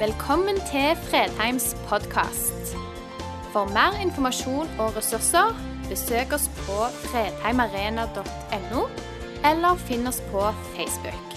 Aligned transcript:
Velkommen 0.00 0.56
til 0.56 0.96
Fredheims 0.96 1.76
podkast. 1.88 2.70
For 3.52 3.68
mer 3.68 3.98
informasjon 4.00 4.70
og 4.80 4.94
ressurser, 4.96 5.52
besøk 5.90 6.32
oss 6.32 6.46
på 6.62 6.86
fredheimarena.no, 7.02 8.86
eller 9.50 9.82
finn 9.84 10.08
oss 10.08 10.22
på 10.30 10.46
Facebook. 10.72 11.36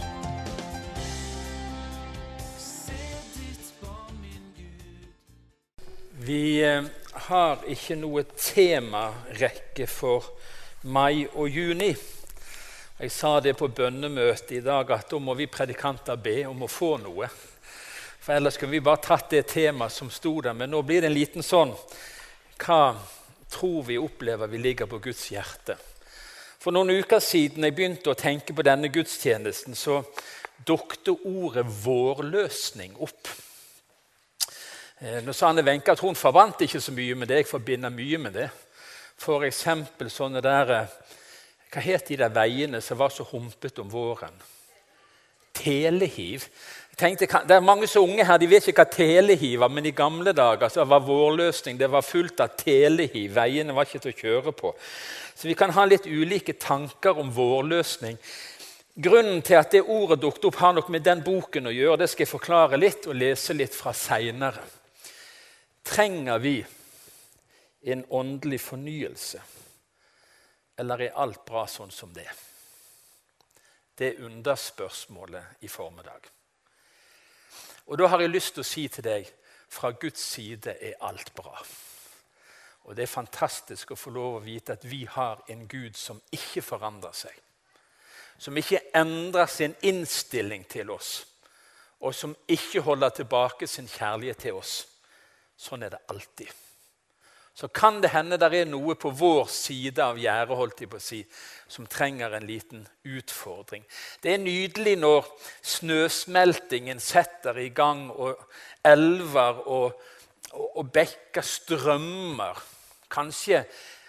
Vi 6.24 6.64
eh, 6.64 6.88
har 7.28 7.68
ikke 7.68 8.00
noe 8.00 8.24
temarekke 8.32 9.92
for 9.92 10.32
mai 10.84 11.26
og 11.34 11.50
juni. 11.52 11.92
Jeg 13.00 13.12
sa 13.12 13.42
det 13.44 13.58
på 13.60 13.68
bønnemøtet 13.68 14.62
i 14.62 14.64
dag 14.64 14.96
at 14.96 15.12
da 15.12 15.20
må 15.20 15.36
vi 15.36 15.52
predikanter 15.52 16.16
be 16.16 16.46
om 16.48 16.64
å 16.64 16.72
få 16.72 16.96
noe. 17.04 17.28
For 18.24 18.34
ellers 18.34 18.58
kunne 18.58 18.72
vi 18.72 18.80
bare 18.80 19.04
tatt 19.04 19.34
det 19.34 19.42
temaet 19.52 19.92
som 19.92 20.10
sto 20.12 20.38
der. 20.42 20.54
Men 20.56 20.72
nå 20.72 20.80
blir 20.88 21.02
det 21.04 21.10
en 21.12 21.18
liten 21.18 21.44
sånn 21.44 21.74
Hva 22.64 22.96
tror 23.52 23.84
vi 23.84 23.98
opplever 24.00 24.48
vi 24.48 24.62
ligger 24.64 24.88
på 24.88 25.02
Guds 25.04 25.26
hjerte? 25.34 25.76
For 26.64 26.72
noen 26.72 26.94
uker 26.96 27.20
siden 27.20 27.68
jeg 27.68 27.76
begynte 27.76 28.14
å 28.14 28.16
tenke 28.16 28.56
på 28.56 28.64
denne 28.64 28.88
gudstjenesten, 28.88 29.76
så 29.76 30.00
dukte 30.64 31.12
ordet 31.12 31.66
'vårløsning' 31.68 32.96
opp. 33.04 33.28
Eh, 35.02 35.20
nå 35.20 35.34
sa 35.36 35.50
Anne 35.50 35.66
Wenche 35.68 35.92
at 35.92 36.00
hun 36.00 36.16
forbandt 36.16 36.64
ikke 36.64 36.80
så 36.80 36.96
mye 36.96 37.16
med 37.16 37.28
det. 37.28 37.42
Jeg 37.42 37.52
forbinder 37.52 37.90
mye 37.92 38.18
med 38.18 38.34
det. 38.34 38.50
F.eks. 39.20 39.66
sånne 40.08 40.42
der 40.42 40.72
eh, 40.72 40.96
Hva 41.74 41.82
het 41.82 42.08
de 42.08 42.16
der 42.16 42.32
veiene 42.32 42.80
som 42.82 42.98
var 42.98 43.10
så 43.10 43.28
humpete 43.28 43.82
om 43.82 43.92
våren? 43.92 44.40
Telehiv. 45.54 46.48
Tenkte, 46.98 47.26
det 47.26 47.56
er 47.56 47.66
mange 47.66 47.88
så 47.90 48.04
unge 48.06 48.26
her, 48.26 48.38
de 48.38 48.48
vet 48.52 48.68
ikke 48.70 48.84
hva 48.84 48.92
telehiv 48.94 49.64
var, 49.64 49.72
men 49.74 49.88
i 49.90 49.96
gamle 49.98 50.30
dager 50.38 50.70
så 50.70 50.84
var 50.86 51.02
vårløsning 51.08 51.80
det 51.80 51.90
var 51.90 52.06
fullt 52.06 52.44
av 52.46 52.54
telehiv. 52.60 53.32
Veiene 53.34 53.74
var 53.74 53.88
ikke 53.90 54.04
til 54.04 54.14
å 54.14 54.20
kjøre 54.20 54.54
på. 54.54 54.74
Så 55.34 55.50
vi 55.50 55.56
kan 55.58 55.74
ha 55.74 55.88
litt 55.90 56.06
ulike 56.06 56.54
tanker 56.62 57.18
om 57.18 57.34
vårløsning. 57.34 58.20
Grunnen 58.94 59.42
til 59.42 59.58
at 59.58 59.74
det 59.74 59.82
ordet 59.90 60.20
dukket 60.22 60.46
opp, 60.52 60.62
har 60.62 60.78
nok 60.78 60.94
med 60.94 61.02
den 61.02 61.26
boken 61.26 61.72
å 61.72 61.74
gjøre. 61.74 62.04
Det 62.04 62.12
skal 62.12 62.28
jeg 62.28 62.34
forklare 62.36 62.78
litt 62.78 63.10
og 63.10 63.18
lese 63.18 63.58
litt 63.58 63.74
fra 63.74 63.94
seinere. 63.98 64.62
Trenger 65.84 66.38
vi 66.40 66.60
en 67.90 68.06
åndelig 68.14 68.62
fornyelse, 68.62 69.42
eller 70.78 71.08
er 71.10 71.22
alt 71.26 71.42
bra 71.46 71.66
sånn 71.68 71.92
som 71.92 72.14
det? 72.14 72.30
Det 73.98 74.08
er 74.08 74.26
underspørsmålet 74.26 75.44
i 75.62 75.68
formiddag. 75.68 76.22
Og 77.86 77.98
da 77.98 78.08
har 78.08 78.22
jeg 78.22 78.30
lyst 78.30 78.54
til 78.56 78.64
å 78.64 78.68
si 78.68 78.88
til 78.88 79.06
deg 79.06 79.28
fra 79.74 79.92
Guds 79.92 80.22
side 80.22 80.76
er 80.80 80.98
alt 81.02 81.34
bra. 81.36 81.58
Og 82.84 82.96
det 82.96 83.06
er 83.06 83.12
fantastisk 83.12 83.92
å 83.92 84.00
få 84.00 84.12
lov 84.14 84.38
å 84.38 84.44
vite 84.44 84.76
at 84.76 84.86
vi 84.86 85.04
har 85.10 85.44
en 85.50 85.68
Gud 85.68 85.96
som 85.98 86.22
ikke 86.32 86.62
forandrer 86.62 87.16
seg. 87.16 87.36
Som 88.38 88.58
ikke 88.58 88.82
endrer 88.98 89.48
sin 89.48 89.76
innstilling 89.82 90.66
til 90.68 90.90
oss, 90.92 91.14
og 92.04 92.16
som 92.16 92.36
ikke 92.48 92.82
holder 92.84 93.14
tilbake 93.16 93.68
sin 93.68 93.88
kjærlighet 93.88 94.42
til 94.44 94.60
oss. 94.60 94.76
Sånn 95.56 95.86
er 95.86 95.94
det 95.94 96.02
alltid 96.12 96.52
så 97.54 97.68
kan 97.68 98.02
det 98.02 98.10
hende 98.10 98.40
det 98.42 98.50
er 98.58 98.70
noe 98.70 98.96
på 98.98 99.12
vår 99.14 99.46
side 99.54 100.02
av 100.02 100.18
gjerdet 100.18 100.96
si, 101.02 101.22
som 101.70 101.86
trenger 101.86 102.34
en 102.34 102.48
liten 102.50 102.88
utfordring. 103.06 103.86
Det 104.22 104.34
er 104.34 104.42
nydelig 104.42 104.96
når 104.98 105.30
snøsmeltingen 105.62 107.00
setter 107.00 107.60
i 107.62 107.70
gang, 107.70 108.10
og 108.10 108.42
elver 108.84 109.62
og, 109.68 110.02
og, 110.52 110.70
og 110.82 110.90
bekker 110.98 111.46
strømmer. 111.46 112.58
Kanskje 113.14 113.62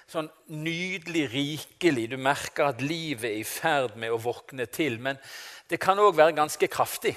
sånn 0.09 0.31
nydelig 0.49 1.27
rikelig. 1.35 2.09
Du 2.15 2.17
merker 2.17 2.71
at 2.71 2.81
livet 2.85 3.29
er 3.29 3.43
i 3.43 3.45
ferd 3.45 3.99
med 4.01 4.15
å 4.15 4.23
våkne 4.25 4.65
til. 4.73 4.97
Men 5.03 5.21
det 5.69 5.83
kan 5.83 6.01
òg 6.01 6.17
være 6.17 6.37
ganske 6.41 6.69
kraftig 6.73 7.17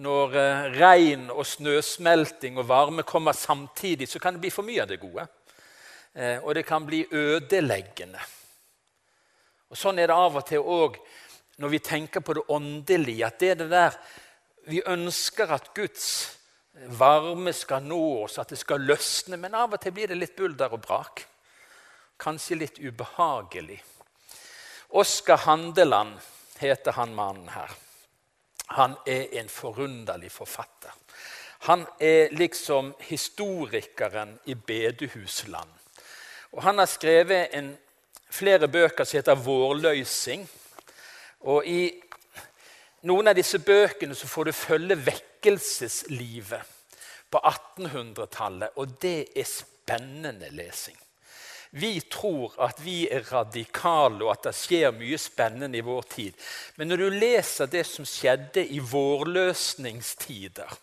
når 0.00 0.36
eh, 0.40 0.66
regn 0.78 1.26
og 1.32 1.44
snøsmelting 1.46 2.56
og 2.60 2.68
varme 2.68 3.04
kommer 3.04 3.36
samtidig, 3.36 4.08
så 4.08 4.18
kan 4.18 4.34
det 4.34 4.40
bli 4.44 4.52
for 4.52 4.64
mye 4.64 4.84
av 4.84 4.88
det 4.88 5.00
gode. 5.02 5.26
Eh, 6.14 6.38
og 6.40 6.54
det 6.54 6.64
kan 6.68 6.86
bli 6.86 7.04
ødeleggende. 7.10 8.20
Og 9.72 9.78
Sånn 9.78 10.00
er 10.00 10.08
det 10.08 10.16
av 10.16 10.36
og 10.36 10.46
til 10.48 10.64
òg 10.64 10.98
når 11.60 11.72
vi 11.72 11.80
tenker 11.84 12.24
på 12.24 12.36
det 12.36 12.48
åndelige. 12.48 13.26
At 13.26 13.38
det 13.40 13.50
er 13.50 13.60
det 13.62 13.70
der 13.72 13.98
Vi 14.62 14.78
ønsker 14.86 15.50
at 15.50 15.72
Guds 15.74 16.38
varme 16.94 17.50
skal 17.52 17.82
nå 17.82 18.22
oss, 18.22 18.38
at 18.38 18.52
det 18.54 18.60
skal 18.60 18.84
løsne. 18.86 19.36
Men 19.36 19.56
av 19.58 19.74
og 19.74 19.80
til 19.82 19.90
blir 19.90 20.06
det 20.06 20.20
litt 20.20 20.36
bulder 20.36 20.70
og 20.70 20.84
brak. 20.84 21.24
Kanskje 22.22 22.60
litt 22.60 22.78
ubehagelig. 22.78 23.80
Oskar 24.94 25.42
Handeland 25.48 26.20
heter 26.60 26.92
han 26.92 27.14
mannen 27.14 27.48
her. 27.48 27.74
Han 28.72 28.96
er 29.06 29.26
en 29.40 29.48
forunderlig 29.48 30.30
forfatter. 30.32 30.90
Han 31.68 31.86
er 32.00 32.32
liksom 32.34 32.94
historikeren 33.00 34.38
i 34.44 34.54
bedehusland. 34.54 35.70
Og 36.52 36.62
han 36.62 36.78
har 36.78 36.86
skrevet 36.86 37.54
en, 37.54 37.76
flere 38.30 38.68
bøker 38.68 39.04
som 39.04 39.18
heter 39.18 39.34
'Vårløysing'. 39.34 40.46
Og 41.40 41.66
I 41.66 42.02
noen 43.02 43.28
av 43.28 43.34
disse 43.34 43.58
bøkene 43.58 44.14
så 44.14 44.26
får 44.26 44.44
du 44.44 44.52
følge 44.52 44.96
vekkelseslivet 45.06 46.60
på 47.30 47.38
1800-tallet. 47.38 48.68
Og 48.76 49.02
det 49.02 49.26
er 49.36 49.44
spennende 49.44 50.50
lesing. 50.50 51.01
Vi 51.72 52.00
tror 52.12 52.52
at 52.60 52.82
vi 52.84 53.06
er 53.08 53.24
radikale, 53.32 54.20
og 54.26 54.34
at 54.34 54.50
det 54.50 54.52
skjer 54.58 54.92
mye 54.92 55.16
spennende 55.20 55.78
i 55.78 55.84
vår 55.84 56.02
tid. 56.12 56.36
Men 56.76 56.92
når 56.92 57.00
du 57.00 57.16
leser 57.16 57.70
det 57.72 57.86
som 57.88 58.04
skjedde 58.08 58.66
i 58.76 58.80
vårløsningstider 58.84 60.74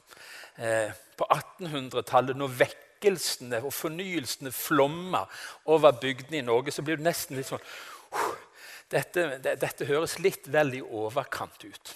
eh, 0.57 0.89
på 1.19 1.27
1800-tallet, 1.29 2.39
når 2.39 2.55
vekkelsene 2.63 3.61
og 3.61 3.75
fornyelsene 3.75 4.51
flomma 4.55 5.27
over 5.69 5.93
bygdene 6.01 6.41
i 6.41 6.47
Norge, 6.47 6.73
så 6.73 6.81
blir 6.81 6.97
du 6.97 7.05
nesten 7.05 7.37
litt 7.37 7.51
sånn 7.51 7.61
uh, 7.61 8.33
dette, 8.89 9.27
det, 9.45 9.59
dette 9.61 9.85
høres 9.85 10.17
litt 10.23 10.49
vel 10.49 10.73
i 10.79 10.81
overkant 10.81 11.67
ut. 11.69 11.93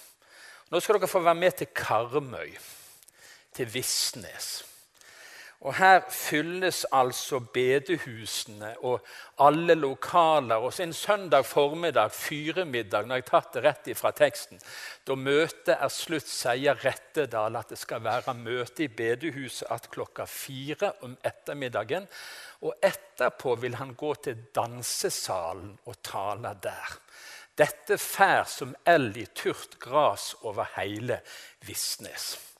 Nå 0.69 0.81
skal 0.81 0.99
dere 0.99 1.09
få 1.09 1.23
være 1.25 1.39
med 1.41 1.57
til 1.57 1.73
Karmøy, 1.73 2.53
til 3.57 3.73
Visnes. 3.73 4.51
Og 5.63 5.77
Her 5.77 6.01
fylles 6.11 6.81
altså 6.91 7.39
bedehusene 7.39 8.73
og 8.83 9.05
alle 9.39 9.75
lokaler. 9.79 10.55
Og 10.55 10.73
En 10.79 10.93
søndag 10.93 11.45
formiddag, 11.45 12.11
fyremiddag, 12.11 13.07
når 13.07 13.15
jeg 13.15 13.25
tatt 13.29 13.53
det 13.53 13.63
rett 13.63 13.87
ifra 13.87 14.11
teksten, 14.11 14.59
da 15.07 15.15
møtet 15.15 15.77
er 15.77 15.87
slutt, 15.87 16.27
sier 16.27 16.75
Rettedal 16.83 17.55
at 17.55 17.71
det 17.71 17.79
skal 17.79 18.03
være 18.03 18.35
møte 18.35 18.83
i 18.83 18.91
bedehuset 18.91 19.71
at 19.71 19.87
klokka 19.89 20.27
fire 20.27 20.93
om 21.01 21.15
ettermiddagen. 21.23 22.07
Og 22.67 22.75
etterpå 22.83 23.55
vil 23.63 23.79
han 23.79 23.95
gå 23.95 24.13
til 24.15 24.43
dansesalen 24.55 25.77
og 25.85 26.01
tale 26.03 26.57
der. 26.63 26.97
Dette 27.55 27.97
fær 27.97 28.43
som 28.49 28.75
eld 28.83 29.15
i 29.17 29.29
turt 29.31 29.79
gras 29.79 30.33
over 30.41 30.67
hele 30.75 31.21
Visnes. 31.63 32.52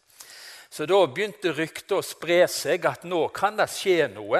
Så 0.73 0.87
da 0.89 1.03
begynte 1.05 1.51
ryktet 1.53 1.91
å 1.93 2.01
spre 2.01 2.39
seg 2.49 2.87
at 2.89 3.03
nå 3.05 3.27
kan 3.35 3.59
det 3.59 3.67
skje 3.69 4.07
noe. 4.09 4.39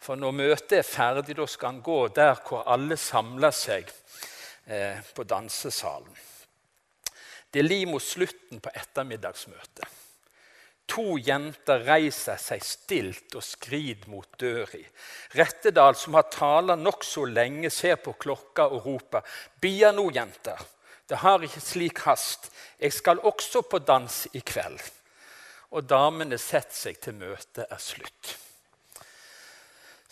For 0.00 0.16
når 0.16 0.32
møtet 0.38 0.78
er 0.78 0.86
ferdig, 0.88 1.36
da 1.36 1.44
skal 1.44 1.74
han 1.74 1.82
gå 1.84 1.98
der 2.16 2.38
hvor 2.46 2.62
alle 2.72 2.96
samler 2.96 3.52
seg 3.52 3.90
eh, 4.64 5.02
på 5.12 5.26
dansesalen. 5.28 6.22
Det 7.52 7.60
er 7.60 7.68
liv 7.68 7.92
mot 7.92 8.02
slutten 8.02 8.64
på 8.64 8.72
ettermiddagsmøtet. 8.72 10.00
To 10.88 11.18
jenter 11.20 11.84
reiser 11.84 12.40
seg 12.40 12.64
stilt 12.64 13.36
og 13.36 13.44
skrid 13.44 14.08
mot 14.08 14.40
døra. 14.40 14.80
Rettedal, 15.36 16.00
som 16.00 16.16
har 16.16 16.32
tala 16.32 16.80
nokså 16.80 17.28
lenge, 17.28 17.68
ser 17.68 18.00
på 18.00 18.16
klokka 18.16 18.70
og 18.72 18.88
roper:" 18.88 19.36
Bia 19.60 19.92
nå, 19.92 20.08
jenter. 20.16 20.64
Det 21.04 21.20
har 21.20 21.44
ikke 21.44 21.60
slik 21.60 22.04
hast. 22.08 22.48
Jeg 22.80 22.92
skal 22.92 23.20
også 23.20 23.68
på 23.68 23.84
dans 23.84 24.22
i 24.32 24.40
kveld 24.40 24.80
og 25.74 25.86
damene 25.90 26.38
setter 26.38 26.76
seg 26.78 26.98
til 27.02 27.16
møtet 27.18 27.66
er 27.66 27.80
slutt. 27.82 28.34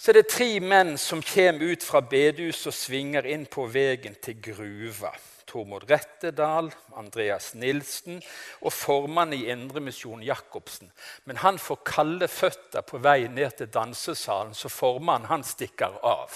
Så 0.02 0.10
det 0.10 0.24
er 0.24 0.32
tre 0.32 0.48
menn 0.58 0.96
som 0.98 1.20
kommer 1.22 1.76
ut 1.76 1.84
fra 1.86 2.00
bedehuset 2.02 2.72
og 2.72 2.74
svinger 2.74 3.28
inn 3.30 3.44
på 3.46 3.68
veien 3.70 4.16
til 4.18 4.40
gruva. 4.42 5.12
Tormod 5.46 5.84
Rettedal, 5.90 6.72
Andreas 6.98 7.52
Nilsen 7.54 8.18
og 8.64 8.72
formannen 8.72 9.36
i 9.36 9.50
Indremisjonen 9.52 10.24
Jacobsen. 10.26 10.90
Men 11.28 11.38
han 11.44 11.60
får 11.60 11.82
kalde 11.86 12.28
føtter 12.30 12.82
på 12.88 12.98
vei 13.04 13.28
ned 13.28 13.58
til 13.58 13.70
dansesalen, 13.70 14.56
så 14.56 14.72
formannen 14.72 15.30
han 15.30 15.46
stikker 15.46 16.00
av. 16.02 16.34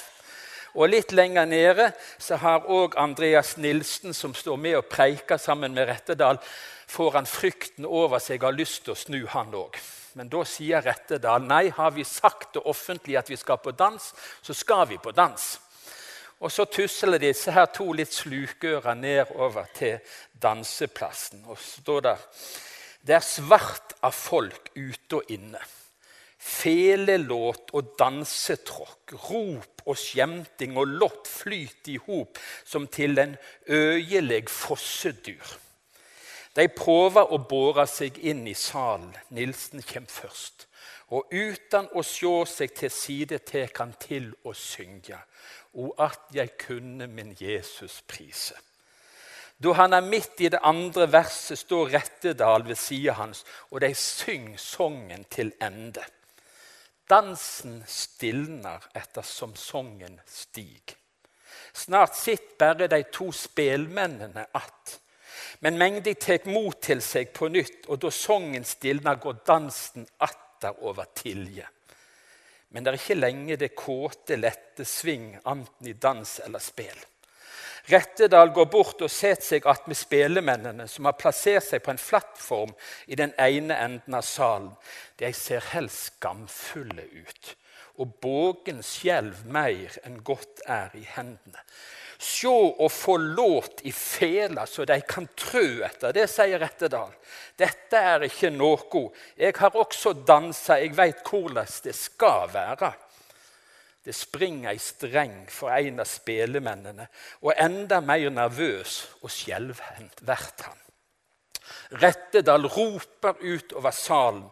Og 0.77 0.91
Litt 0.93 1.13
lenger 1.17 1.49
nede 1.49 1.91
så 2.21 2.37
har 2.37 2.69
òg 2.69 2.99
Andreas 3.01 3.57
Nilsen, 3.57 4.13
som 4.15 4.35
står 4.37 4.59
med 4.61 4.77
og 4.77 4.89
preiker 4.93 5.41
sammen 5.41 5.73
med 5.73 5.89
Rettedal, 5.89 6.39
får 6.87 7.15
han 7.17 7.27
frykten 7.27 7.87
over 7.89 8.21
seg 8.21 8.43
og 8.43 8.51
har 8.51 8.59
lyst 8.59 8.85
til 8.85 8.93
å 8.93 8.99
snu, 9.01 9.21
han 9.33 9.55
òg. 9.57 9.79
Men 10.17 10.29
da 10.33 10.45
sier 10.49 10.85
Rettedal 10.85 11.45
nei, 11.45 11.71
har 11.73 11.95
vi 11.97 12.05
sagt 12.05 12.55
det 12.55 12.65
offentlig 12.69 13.17
at 13.17 13.31
vi 13.33 13.37
skal 13.41 13.61
på 13.61 13.73
dans, 13.77 14.13
så 14.43 14.57
skal 14.57 14.87
vi 14.93 15.01
på 15.01 15.13
dans. 15.17 15.49
Og 16.45 16.53
så 16.53 16.67
tusler 16.69 17.21
disse 17.21 17.53
her 17.53 17.71
to 17.73 17.89
litt 17.97 18.13
slukøra 18.13 18.93
nedover 18.95 19.69
til 19.77 19.99
danseplassen. 20.43 21.47
Og 21.49 21.57
står 21.59 22.05
der 22.05 22.29
Det 23.07 23.15
er 23.17 23.25
svart 23.25 23.97
av 24.05 24.13
folk 24.13 24.71
ute 24.77 25.21
og 25.21 25.33
inne. 25.33 25.61
Felelåt 26.47 27.73
og 27.75 27.95
dansetråkk, 27.99 29.17
rop 29.27 29.83
og 29.87 29.99
skjemting 29.99 30.77
og 30.79 30.93
lott 31.01 31.27
flyt 31.27 31.91
i 31.91 31.97
hop 32.07 32.39
som 32.65 32.87
til 32.87 33.19
en 33.19 33.35
øyeleg 33.67 34.51
fossedyr. 34.51 35.57
De 36.57 36.69
prøver 36.73 37.33
å 37.35 37.41
bore 37.51 37.85
seg 37.91 38.17
inn 38.25 38.47
i 38.49 38.55
salen. 38.57 39.11
Nilsen 39.35 39.83
kommer 39.85 40.13
først. 40.13 40.69
Og 41.13 41.29
uten 41.31 41.91
å 41.95 42.03
se 42.07 42.33
seg 42.51 42.73
til 42.79 42.91
side 42.91 43.39
tek 43.47 43.83
han 43.83 43.93
til 44.01 44.31
å 44.47 44.55
synge. 44.57 45.19
O 45.77 45.91
at 46.01 46.33
jeg 46.35 46.57
kunne 46.59 47.07
min 47.11 47.35
Jesus 47.39 48.01
prise. 48.09 48.57
Da 49.63 49.73
han 49.73 49.93
er 49.97 50.05
midt 50.05 50.41
i 50.45 50.51
det 50.53 50.61
andre 50.65 51.07
verset, 51.13 51.59
står 51.59 51.93
Rettedal 51.95 52.67
ved 52.67 52.77
sida 52.77 53.15
hans, 53.17 53.45
og 53.71 53.81
de 53.81 53.93
synger 53.97 54.61
sangen 54.61 55.25
til 55.33 55.53
ende. 55.65 56.05
Dansen 57.09 57.85
stilner 57.87 58.83
ettersom 58.95 59.55
sangen 59.57 60.21
stiger. 60.27 60.97
Snart 61.73 62.17
sitter 62.17 62.75
bare 62.75 62.89
de 62.89 63.03
to 63.03 63.33
spelmennene 63.33 64.47
att. 64.53 65.01
Men 65.59 65.79
mengda 65.79 66.15
tek 66.15 66.45
mot 66.49 66.81
til 66.83 67.01
seg 67.05 67.33
på 67.37 67.49
nytt, 67.53 67.87
og 67.89 68.01
da 68.03 68.11
sangen 68.13 68.65
stilner, 68.65 69.19
går 69.21 69.43
dansen 69.47 70.07
atter 70.19 70.77
over 70.85 71.09
tilje. 71.17 71.69
Men 72.69 72.85
det 72.85 72.93
er 72.93 72.99
ikke 73.01 73.19
lenge 73.19 73.59
det 73.61 73.75
kåte, 73.79 74.37
lette 74.41 74.85
sving, 74.85 75.35
enten 75.45 75.89
i 75.89 75.95
dans 76.01 76.39
eller 76.45 76.61
spel. 76.61 76.97
Rettedal 77.87 78.51
går 78.51 78.67
bort 78.71 79.03
og 79.05 79.11
setter 79.13 79.47
seg 79.47 79.67
attmed 79.71 79.99
spelemennene, 79.99 80.89
som 80.91 81.07
har 81.07 81.19
plassert 81.19 81.69
seg 81.69 81.85
på 81.85 81.93
en 81.93 82.03
plattform 82.03 82.73
i 83.07 83.19
den 83.19 83.35
ene 83.39 83.77
enden 83.79 84.17
av 84.19 84.27
salen. 84.27 84.73
De 85.21 85.31
ser 85.37 85.63
helst 85.71 86.17
skamfulle 86.17 87.07
ut, 87.15 87.53
og 88.03 88.17
bågen 88.23 88.83
skjelv 88.83 89.45
mer 89.47 90.01
enn 90.03 90.19
godt 90.27 90.65
er 90.67 90.91
i 90.99 91.07
hendene. 91.15 91.63
Sjå 92.19 92.57
og 92.81 92.89
få 92.93 93.19
låt 93.21 93.83
i 93.85 93.93
fela 93.93 94.65
så 94.67 94.87
de 94.89 94.97
kan 95.05 95.29
trø 95.37 95.85
etter. 95.85 96.15
Det 96.17 96.25
sier 96.33 96.59
Rettedal. 96.59 97.13
Dette 97.61 98.01
er 98.01 98.25
ikke 98.25 98.51
noe. 98.55 99.03
Jeg 99.37 99.53
har 99.61 99.77
også 99.77 100.15
dansa, 100.27 100.81
jeg 100.81 100.97
veit 100.97 101.21
hvordan 101.29 101.69
det 101.85 101.95
skal 101.95 102.49
være. 102.55 102.95
Det 104.07 104.15
springer 104.15 104.71
ei 104.71 104.79
streng 104.79 105.49
for 105.51 105.75
en 105.75 105.99
av 105.99 106.07
spelemennene, 106.07 107.09
og 107.43 107.57
enda 107.59 107.99
mer 107.99 108.29
nervøs 108.31 109.01
og 109.19 109.33
skjelvhendt 109.35 110.23
blir 110.23 110.45
han. 110.63 110.83
Rettedal 111.99 112.69
roper 112.71 113.41
ut 113.43 113.75
over 113.75 113.95
salen. 113.95 114.45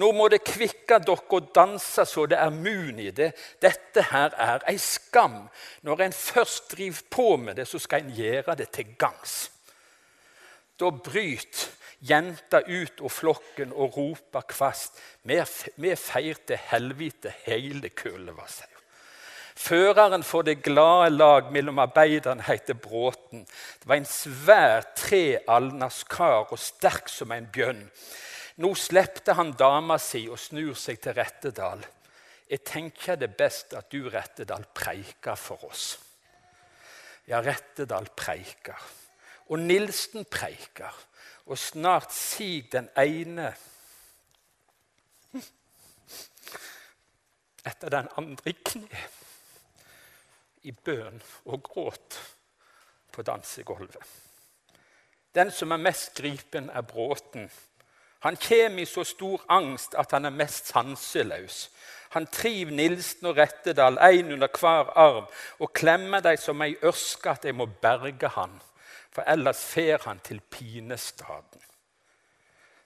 Nå 0.00 0.08
må 0.16 0.30
det 0.32 0.40
kvikke 0.48 0.96
dere 1.04 1.36
og 1.36 1.52
danse 1.52 2.06
så 2.08 2.24
det 2.28 2.40
er 2.40 2.56
mun 2.56 3.00
i 3.04 3.10
det. 3.12 3.34
Dette 3.60 4.06
her 4.08 4.32
er 4.40 4.64
ei 4.72 4.78
skam. 4.80 5.42
Når 5.84 6.06
en 6.06 6.16
først 6.16 6.72
driver 6.72 7.04
på 7.12 7.28
med 7.36 7.60
det, 7.60 7.68
så 7.68 7.80
skal 7.80 8.06
en 8.06 8.16
gjøre 8.16 8.56
det 8.56 8.70
til 8.72 8.96
gangs. 8.96 9.36
Da 10.80 10.88
bryter 10.88 11.68
jenta 12.00 12.64
ut 12.64 13.00
av 13.04 13.12
flokken 13.12 13.76
og 13.76 13.96
roper 13.96 14.48
kvast. 14.48 14.96
Vi 15.28 15.96
feirte 16.00 16.60
helvete 16.72 17.36
hele 17.44 17.92
kulva, 17.92 18.48
sier 18.48 18.71
Føreren 19.54 20.24
for 20.24 20.46
det 20.46 20.62
glade 20.64 21.10
lag 21.12 21.50
mellom 21.52 21.78
arbeiderne 21.82 22.44
heter 22.46 22.74
Bråten. 22.74 23.44
Det 23.44 23.88
var 23.88 24.00
en 24.00 24.08
svær 24.08 24.86
trealnas 24.96 26.02
kar 26.08 26.48
og 26.48 26.58
sterk 26.60 27.08
som 27.12 27.32
en 27.32 27.48
bjønn. 27.52 27.84
Nå 28.64 28.74
slepte 28.76 29.36
han 29.36 29.52
dama 29.58 29.98
si 30.00 30.28
og 30.28 30.40
snur 30.40 30.74
seg 30.78 31.00
til 31.04 31.16
Rettedal. 31.16 31.84
Jeg 32.48 32.64
tenker 32.68 33.16
det 33.16 33.36
best 33.36 33.72
at 33.76 33.92
du, 33.92 34.08
Rettedal, 34.12 34.64
preiker 34.74 35.36
for 35.40 35.64
oss. 35.68 35.98
Ja, 37.28 37.40
Rettedal 37.40 38.08
preiker. 38.16 38.76
Og 39.52 39.58
Nilsen 39.60 40.24
preiker. 40.28 40.92
Og 41.46 41.58
snart 41.58 42.12
sig 42.14 42.68
den 42.72 42.88
ene 42.96 43.54
etter 47.70 47.88
den 47.90 48.08
andre 48.16 48.50
i 48.52 48.56
kne 48.64 49.02
i 50.62 50.72
bønn 50.72 51.22
og 51.44 51.62
gråt 51.62 52.18
på 53.12 53.22
dansegulvet. 53.22 54.02
Den 55.34 55.50
som 55.50 55.72
er 55.72 55.80
mest 55.80 56.14
gripen, 56.14 56.70
er 56.70 56.84
Bråten. 56.84 57.50
Han 58.22 58.36
kommer 58.36 58.82
i 58.82 58.86
så 58.86 59.04
stor 59.04 59.44
angst 59.48 59.94
at 59.98 60.12
han 60.12 60.28
er 60.28 60.34
mest 60.36 60.68
sanseløs. 60.70 61.70
Han 62.12 62.26
triv 62.26 62.70
Nilsen 62.70 63.26
og 63.26 63.36
Rettedal, 63.36 63.98
én 63.98 64.32
under 64.32 64.48
hver 64.60 64.92
arm, 64.96 65.26
og 65.58 65.72
klemmer 65.72 66.20
dem 66.20 66.36
som 66.36 66.62
ei 66.62 66.76
ørske 66.84 67.30
at 67.30 67.42
de 67.42 67.52
må 67.56 67.66
berge 67.66 68.28
han, 68.36 68.60
for 69.10 69.24
ellers 69.26 69.64
fer 69.64 69.98
han 70.04 70.20
til 70.20 70.40
pinestaden. 70.40 71.64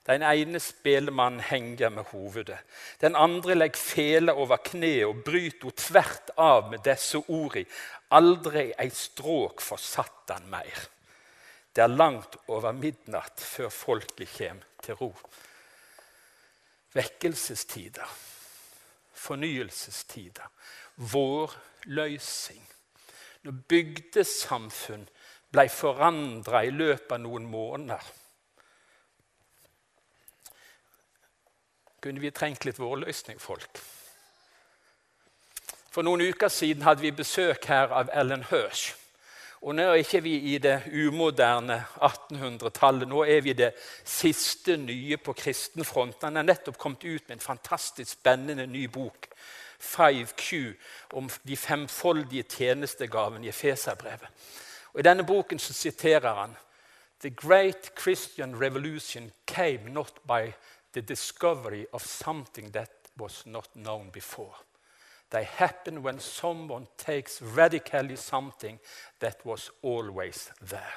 Den 0.07 0.23
ene 0.23 0.61
spelemannen 0.63 1.41
henger 1.41 1.91
med 1.91 2.05
hovedet. 2.13 2.59
Den 3.01 3.17
andre 3.17 3.55
legger 3.55 3.81
fele 3.81 4.35
over 4.35 4.61
kneet 4.63 5.07
og 5.09 5.25
bryter 5.27 5.67
henne 5.67 5.81
tvert 5.83 6.31
av 6.39 6.69
med 6.71 6.85
disse 6.87 7.19
ordene. 7.27 7.67
Aldri 8.15 8.69
ei 8.79 8.91
stråk 8.95 9.61
for 9.61 9.83
Satan 9.83 10.47
mer. 10.51 10.85
Det 11.75 11.83
er 11.83 11.91
langt 11.91 12.39
over 12.47 12.73
midnatt 12.73 13.43
før 13.43 13.69
folket 13.69 14.31
kommer 14.37 14.63
til 14.83 14.95
ro. 15.01 15.11
Vekkelsestider, 16.95 18.07
fornyelsestider, 19.13 20.47
vårløsing. 20.97 22.63
Når 23.43 23.59
bygdesamfunn 23.69 25.05
ble 25.53 25.67
forandra 25.69 26.63
i 26.65 26.71
løpet 26.73 27.19
av 27.19 27.21
noen 27.27 27.51
måneder 27.51 28.07
kunne 32.07 32.21
vi 32.23 32.31
trengt 32.31 32.63
litt 32.63 32.79
vårløsning, 32.79 33.41
folk. 33.43 33.81
For 35.91 36.07
noen 36.07 36.23
uker 36.29 36.53
siden 36.53 36.85
hadde 36.87 37.03
vi 37.03 37.11
besøk 37.11 37.65
her 37.67 37.91
av 37.91 38.13
Ellen 38.15 38.45
Hirsch. 38.47 38.93
Og 39.67 39.75
nå 39.75 39.83
er 39.89 39.99
ikke 39.99 40.21
vi 40.23 40.37
i 40.53 40.59
det 40.63 40.77
umoderne 40.93 41.81
1800-tallet. 41.97 43.09
Nå 43.11 43.25
er 43.25 43.41
vi 43.43 43.57
det 43.59 43.73
siste 44.05 44.77
nye 44.79 45.19
på 45.19 45.35
kristenfronten. 45.35 46.29
Han 46.29 46.39
er 46.39 46.47
nettopp 46.47 46.79
kommet 46.79 47.03
ut 47.03 47.25
med 47.27 47.41
en 47.41 47.43
fantastisk 47.43 48.13
spennende 48.21 48.69
ny 48.71 48.85
bok, 48.93 49.27
5Q, 49.83 50.61
om 51.19 51.27
de 51.43 51.59
femfoldige 51.59 52.47
tjenestegavene 52.55 53.49
i 53.49 53.51
Efeserbrevet. 53.51 54.47
Og 54.95 55.03
I 55.03 55.09
denne 55.09 55.27
boken 55.27 55.59
så 55.59 55.75
siterer 55.75 56.39
han 56.45 56.55
The 57.25 57.35
great 57.35 57.91
Christian 57.99 58.55
revolution 58.61 59.33
came 59.47 59.91
not 59.91 60.21
by 60.29 60.53
the 60.97 61.03
discovery 61.03 61.87
of 61.93 62.03
something 62.03 62.71
that 62.71 62.91
was 63.19 63.45
not 63.47 63.69
known 63.77 64.09
before. 64.11 64.55
They 65.29 65.45
happen 65.45 66.03
when 66.03 66.19
someone 66.21 66.87
takes 66.97 67.43
radically 67.43 68.17
something 68.17 68.79
that 69.19 69.45
was 69.45 69.71
always 69.83 70.51
there. 70.63 70.97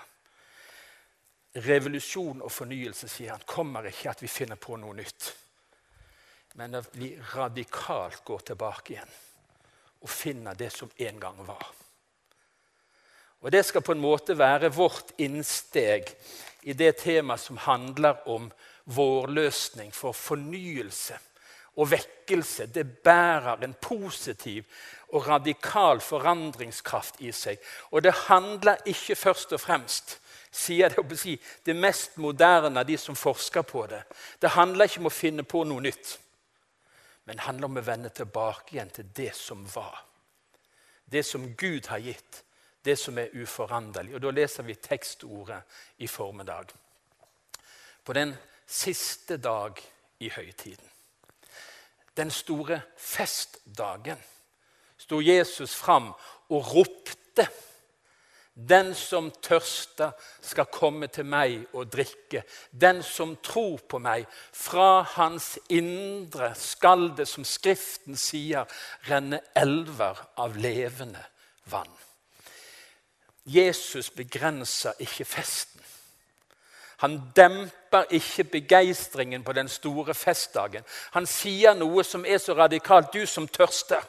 Revolusjon 1.55 2.39
og 2.41 2.51
fornyelse 2.51 3.09
sier 3.11 3.33
han, 3.33 3.43
kommer 3.45 3.89
ikke 3.89 4.13
at 4.13 4.23
vi 4.23 4.31
finner 4.31 4.55
på 4.55 4.77
noe 4.79 4.95
nytt, 4.95 5.33
men 6.55 6.79
at 6.79 6.95
vi 6.95 7.11
radikalt 7.33 8.23
går 8.23 8.45
tilbake 8.53 8.95
igjen 8.95 9.15
og 9.99 10.13
finner 10.13 10.55
det 10.55 10.71
som 10.77 10.95
en 10.95 11.19
gang 11.19 11.43
var. 11.43 11.65
Og 13.41 13.51
Det 13.51 13.65
skal 13.65 13.83
på 13.83 13.91
en 13.91 14.05
måte 14.07 14.37
være 14.37 14.71
vårt 14.71 15.11
innsteg 15.19 16.07
i 16.63 16.71
det 16.71 16.93
temaet 17.03 17.43
som 17.43 17.59
handler 17.67 18.23
om 18.29 18.47
vårløsning, 18.95 19.93
for 19.93 20.11
fornyelse 20.11 21.17
og 21.79 21.91
vekkelse. 21.91 22.65
Det 22.73 22.85
bærer 23.03 23.63
en 23.63 23.75
positiv 23.81 24.65
og 25.09 25.27
radikal 25.27 26.01
forandringskraft 26.01 27.21
i 27.21 27.31
seg. 27.31 27.59
Og 27.91 28.03
det 28.03 28.13
handler 28.27 28.81
ikke 28.85 29.15
først 29.15 29.53
og 29.53 29.61
fremst 29.61 30.19
sier 30.51 30.89
det, 30.89 31.19
si, 31.19 31.35
det 31.65 31.75
mest 31.77 32.17
moderne 32.17 32.81
av 32.81 32.87
de 32.87 32.97
som 32.97 33.15
forsker 33.15 33.61
på 33.61 33.85
det. 33.89 34.01
Det 34.41 34.55
handler 34.55 34.89
ikke 34.89 35.03
om 35.03 35.09
å 35.09 35.13
finne 35.13 35.45
på 35.45 35.63
noe 35.67 35.85
nytt, 35.85 36.17
men 37.25 37.37
det 37.37 37.45
handler 37.45 37.69
om 37.69 37.77
å 37.77 37.85
vende 37.85 38.09
tilbake 38.09 38.75
igjen 38.75 38.93
til 38.93 39.11
det 39.15 39.33
som 39.37 39.65
var. 39.75 40.05
det 41.09 41.23
som 41.25 41.55
Gud 41.57 41.87
har 41.87 41.97
gitt, 41.97 42.43
det 42.85 42.95
som 42.99 43.17
er 43.17 43.33
uforanderlig. 43.33 44.13
Og 44.15 44.21
Da 44.21 44.31
leser 44.31 44.63
vi 44.63 44.75
tekstordet 44.75 45.63
i 45.97 46.07
formiddag. 46.07 46.69
På 48.03 48.13
den 48.13 48.35
siste 48.69 49.39
dag 49.41 49.79
i 50.19 50.29
høytiden, 50.29 50.85
den 52.17 52.31
store 52.31 52.81
festdagen, 52.97 54.19
sto 54.99 55.21
Jesus 55.23 55.73
fram 55.75 56.11
og 56.49 56.73
ropte 56.75 57.47
den 58.67 58.91
som 58.95 59.29
tørster, 59.31 60.11
skal 60.41 60.67
komme 60.67 61.07
til 61.07 61.27
meg 61.29 61.61
og 61.73 61.87
drikke. 61.93 62.41
Den 62.71 62.99
som 63.03 63.37
tror 63.43 63.79
på 63.87 64.01
meg, 64.03 64.25
fra 64.51 65.01
hans 65.15 65.53
indre 65.71 66.51
skal 66.59 67.13
det, 67.15 67.27
som 67.29 67.47
Skriften 67.47 68.19
sier, 68.19 68.67
renne 69.07 69.39
elver 69.55 70.19
av 70.35 70.59
levende 70.59 71.23
vann. 71.71 71.91
Jesus 73.47 74.11
begrenser 74.11 74.99
ikke 74.99 75.25
festen. 75.25 75.78
Han 76.99 77.19
demper 77.35 78.09
ikke 78.11 78.43
begeistringen 78.43 79.43
på 79.43 79.53
den 79.55 79.69
store 79.71 80.13
festdagen. 80.13 80.83
Han 81.15 81.27
sier 81.29 81.77
noe 81.77 82.03
som 82.03 82.25
er 82.25 82.41
så 82.43 82.55
radikalt. 82.57 83.13
Du 83.13 83.25
som 83.25 83.47
tørster. 83.47 84.03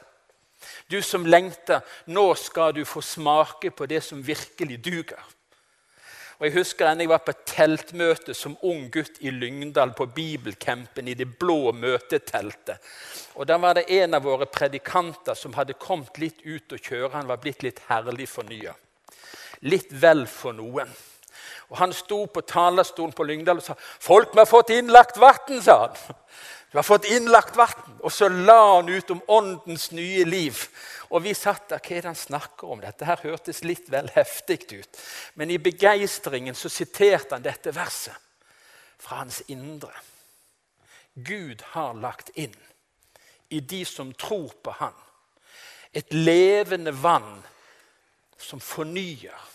Du 0.90 0.98
som 1.02 1.24
lengter, 1.26 1.80
nå 2.06 2.34
skal 2.34 2.74
du 2.76 2.82
få 2.84 3.00
smake 3.00 3.70
på 3.70 3.86
det 3.86 4.02
som 4.04 4.26
virkelig 4.26 4.80
duger. 4.84 5.22
Og 6.40 6.46
Jeg 6.46 6.54
husker 6.54 6.88
da 6.88 6.96
jeg 6.96 7.08
var 7.08 7.20
på 7.20 7.34
teltmøte 7.46 8.34
som 8.34 8.56
ung 8.64 8.86
gutt 8.92 9.18
i 9.20 9.30
Lyngdal, 9.30 9.92
på 9.92 10.06
bibelcampen 10.06 11.08
i 11.08 11.14
det 11.14 11.28
blå 11.38 11.72
møteteltet. 11.72 12.80
Og 13.36 13.46
Da 13.46 13.58
var 13.58 13.74
det 13.74 13.90
en 13.90 14.14
av 14.14 14.24
våre 14.24 14.46
predikanter 14.46 15.34
som 15.34 15.52
hadde 15.54 15.76
kommet 15.76 16.18
litt 16.18 16.40
ut 16.44 16.72
å 16.72 16.80
kjøre. 16.80 17.12
Han 17.12 17.28
var 17.28 17.36
blitt 17.36 17.62
litt 17.62 17.82
herlig 17.88 18.28
fornya. 18.28 18.72
Litt 19.60 19.92
vel 19.92 20.26
for 20.26 20.56
noen. 20.56 20.88
Og 21.70 21.78
Han 21.78 21.92
sto 21.94 22.24
på 22.26 22.40
talerstolen 22.40 23.12
på 23.14 23.24
Lyngdal 23.24 23.56
og 23.56 23.62
sa 23.62 23.74
'Folk 23.78 24.34
må 24.34 24.40
har 24.40 24.46
fått 24.46 24.70
innlagt 24.70 25.16
vann', 25.16 25.62
sa 25.62 25.86
han. 25.86 26.16
Du 26.70 26.78
har 26.78 26.82
fått 26.82 27.04
innlagt 27.04 27.56
vann. 27.56 27.98
Og 28.00 28.12
så 28.12 28.28
la 28.28 28.76
han 28.76 28.88
ut 28.88 29.10
om 29.10 29.22
åndens 29.26 29.90
nye 29.90 30.24
liv. 30.24 30.68
Og 31.10 31.22
vi 31.22 31.34
satt 31.34 31.68
der. 31.68 31.78
Hva 31.78 31.96
er 31.96 32.00
det 32.00 32.10
han 32.12 32.14
snakker 32.14 32.70
om? 32.70 32.80
Dette 32.80 33.04
her 33.04 33.18
hørtes 33.22 33.64
litt 33.64 33.90
vel 33.90 34.10
heftig 34.14 34.72
ut. 34.72 35.00
Men 35.34 35.50
i 35.50 35.58
begeistringen 35.58 36.54
så 36.54 36.68
siterte 36.68 37.34
han 37.34 37.42
dette 37.42 37.74
verset 37.74 38.14
fra 38.98 39.16
hans 39.16 39.42
indre. 39.48 39.92
Gud 41.14 41.62
har 41.72 41.94
lagt 41.94 42.30
inn 42.38 42.54
i 43.50 43.60
de 43.60 43.84
som 43.84 44.12
tror 44.14 44.52
på 44.62 44.70
Han, 44.78 44.94
et 45.92 46.12
levende 46.14 46.92
vann 46.94 47.42
som 48.38 48.60
fornyer, 48.60 49.49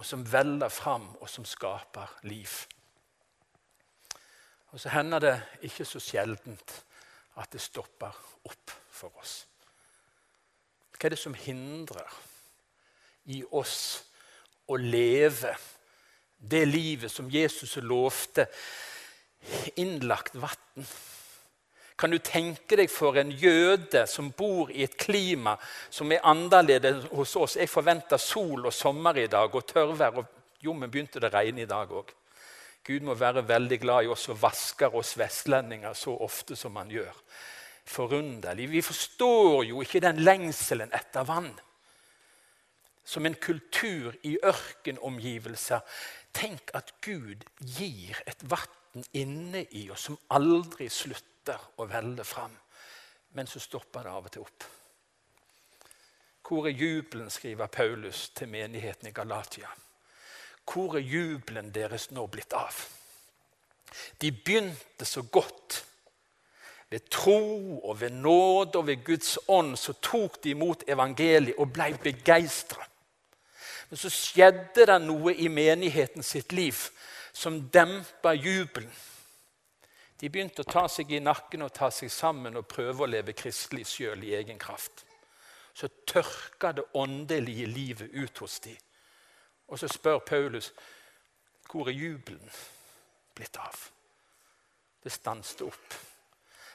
og 0.00 0.06
som 0.08 0.22
veller 0.24 0.72
fram, 0.72 1.10
og 1.20 1.28
som 1.28 1.44
skaper 1.44 2.08
liv. 2.24 2.48
Og 4.72 4.80
så 4.80 4.88
hender 4.94 5.20
det 5.20 5.34
ikke 5.68 5.84
så 5.84 6.00
sjeldent 6.00 6.72
at 7.36 7.52
det 7.52 7.60
stopper 7.60 8.16
opp 8.48 8.72
for 8.88 9.12
oss. 9.20 9.34
Hva 10.96 11.04
er 11.04 11.12
det 11.12 11.20
som 11.20 11.36
hindrer 11.36 12.16
i 13.28 13.42
oss 13.44 14.00
å 14.72 14.78
leve 14.80 15.52
det 16.40 16.62
livet 16.64 17.12
som 17.12 17.28
Jesus 17.28 17.76
lovte, 17.84 18.48
innlagt 19.76 20.40
vann? 20.40 20.88
Kan 22.00 22.14
du 22.14 22.16
tenke 22.24 22.78
deg 22.80 22.88
for 22.88 23.18
en 23.20 23.28
jøde 23.36 24.06
som 24.08 24.30
bor 24.32 24.70
i 24.72 24.86
et 24.86 24.96
klima 24.96 25.52
som 25.92 26.08
er 26.14 26.24
annerledes 26.24 27.10
hos 27.12 27.34
oss? 27.36 27.58
Jeg 27.60 27.68
forventer 27.68 28.16
sol 28.16 28.64
og 28.64 28.72
sommer 28.72 29.18
i 29.20 29.26
dag 29.28 29.52
og 29.52 29.66
tørrvær. 29.68 30.16
og 30.22 30.24
Jo, 30.64 30.72
men 30.72 30.90
begynte 30.90 31.20
det 31.20 31.28
å 31.28 31.34
regne 31.34 31.66
i 31.66 31.68
dag 31.68 31.92
òg. 31.92 32.14
Gud 32.88 33.04
må 33.04 33.14
være 33.14 33.44
veldig 33.44 33.78
glad 33.82 34.04
i 34.06 34.12
oss 34.14 34.28
og 34.32 34.40
vasker 34.40 34.96
oss 34.96 35.12
vestlendinger 35.20 35.92
så 35.92 36.16
ofte 36.24 36.56
som 36.56 36.76
han 36.80 36.88
gjør. 36.88 37.12
Forunderlig. 37.84 38.70
Vi 38.70 38.80
forstår 38.80 39.64
jo 39.68 39.82
ikke 39.84 40.00
den 40.00 40.24
lengselen 40.24 40.92
etter 40.96 41.28
vann. 41.28 41.52
Som 43.04 43.26
en 43.26 43.36
kultur 43.36 44.16
i 44.24 44.38
ørkenomgivelser. 44.40 45.84
Tenk 46.32 46.72
at 46.72 46.94
Gud 47.04 47.44
gir 47.60 48.22
et 48.24 48.40
vann 48.48 49.04
inne 49.12 49.66
i 49.76 49.90
oss 49.92 50.08
som 50.08 50.16
aldri 50.32 50.88
slutter 50.88 51.29
å 51.48 51.86
veller 51.88 52.24
fram. 52.24 52.56
Men 53.32 53.46
så 53.46 53.60
stopper 53.60 54.04
det 54.04 54.10
av 54.10 54.26
og 54.26 54.32
til 54.34 54.42
opp. 54.42 54.64
Hvor 56.50 56.66
er 56.66 56.74
jubelen, 56.74 57.30
skriver 57.30 57.66
Paulus 57.66 58.28
til 58.34 58.48
menigheten 58.48 59.08
i 59.08 59.14
Galatia. 59.14 59.68
Hvor 60.66 60.96
er 60.98 61.06
jubelen 61.06 61.70
deres 61.74 62.10
nå 62.10 62.26
blitt 62.26 62.52
av? 62.52 62.74
De 64.18 64.32
begynte 64.32 65.04
så 65.06 65.22
godt. 65.22 65.84
Ved 66.90 67.06
tro 67.10 67.78
og 67.78 68.00
ved 68.00 68.10
nåde 68.10 68.78
og 68.78 68.86
ved 68.86 69.04
Guds 69.04 69.38
ånd 69.48 69.76
så 69.78 69.94
tok 70.02 70.40
de 70.42 70.50
imot 70.50 70.82
evangeliet 70.90 71.58
og 71.58 71.70
ble 71.70 71.92
begeistra. 72.02 72.82
Men 73.90 73.98
så 73.98 74.10
skjedde 74.10 74.86
det 74.86 74.98
noe 75.02 75.34
i 75.34 75.48
menigheten 75.50 76.22
sitt 76.22 76.52
liv 76.52 76.78
som 77.32 77.60
dempa 77.70 78.34
jubelen. 78.34 78.90
De 80.20 80.28
begynte 80.28 80.60
å 80.60 80.68
ta 80.68 80.84
seg 80.92 81.12
i 81.16 81.22
nakken 81.24 81.64
og 81.64 81.72
ta 81.72 81.88
seg 81.94 82.12
sammen 82.12 82.58
og 82.60 82.68
prøve 82.68 83.06
å 83.06 83.08
leve 83.08 83.32
kristelig 83.32 83.86
sjøl 83.88 84.26
i 84.26 84.34
egen 84.36 84.58
kraft. 84.60 85.06
Så 85.72 85.88
tørka 86.04 86.74
det 86.76 86.84
åndelige 86.98 87.66
livet 87.70 88.12
ut 88.12 88.42
hos 88.44 88.58
dem. 88.60 88.76
Og 89.70 89.80
så 89.80 89.88
spør 89.88 90.20
Paulus 90.26 90.72
hvor 91.70 91.88
er 91.88 91.94
jubelen 91.94 92.50
blitt 93.38 93.56
av? 93.62 93.76
Det 95.00 95.12
stanset 95.14 95.62
opp. 95.64 95.94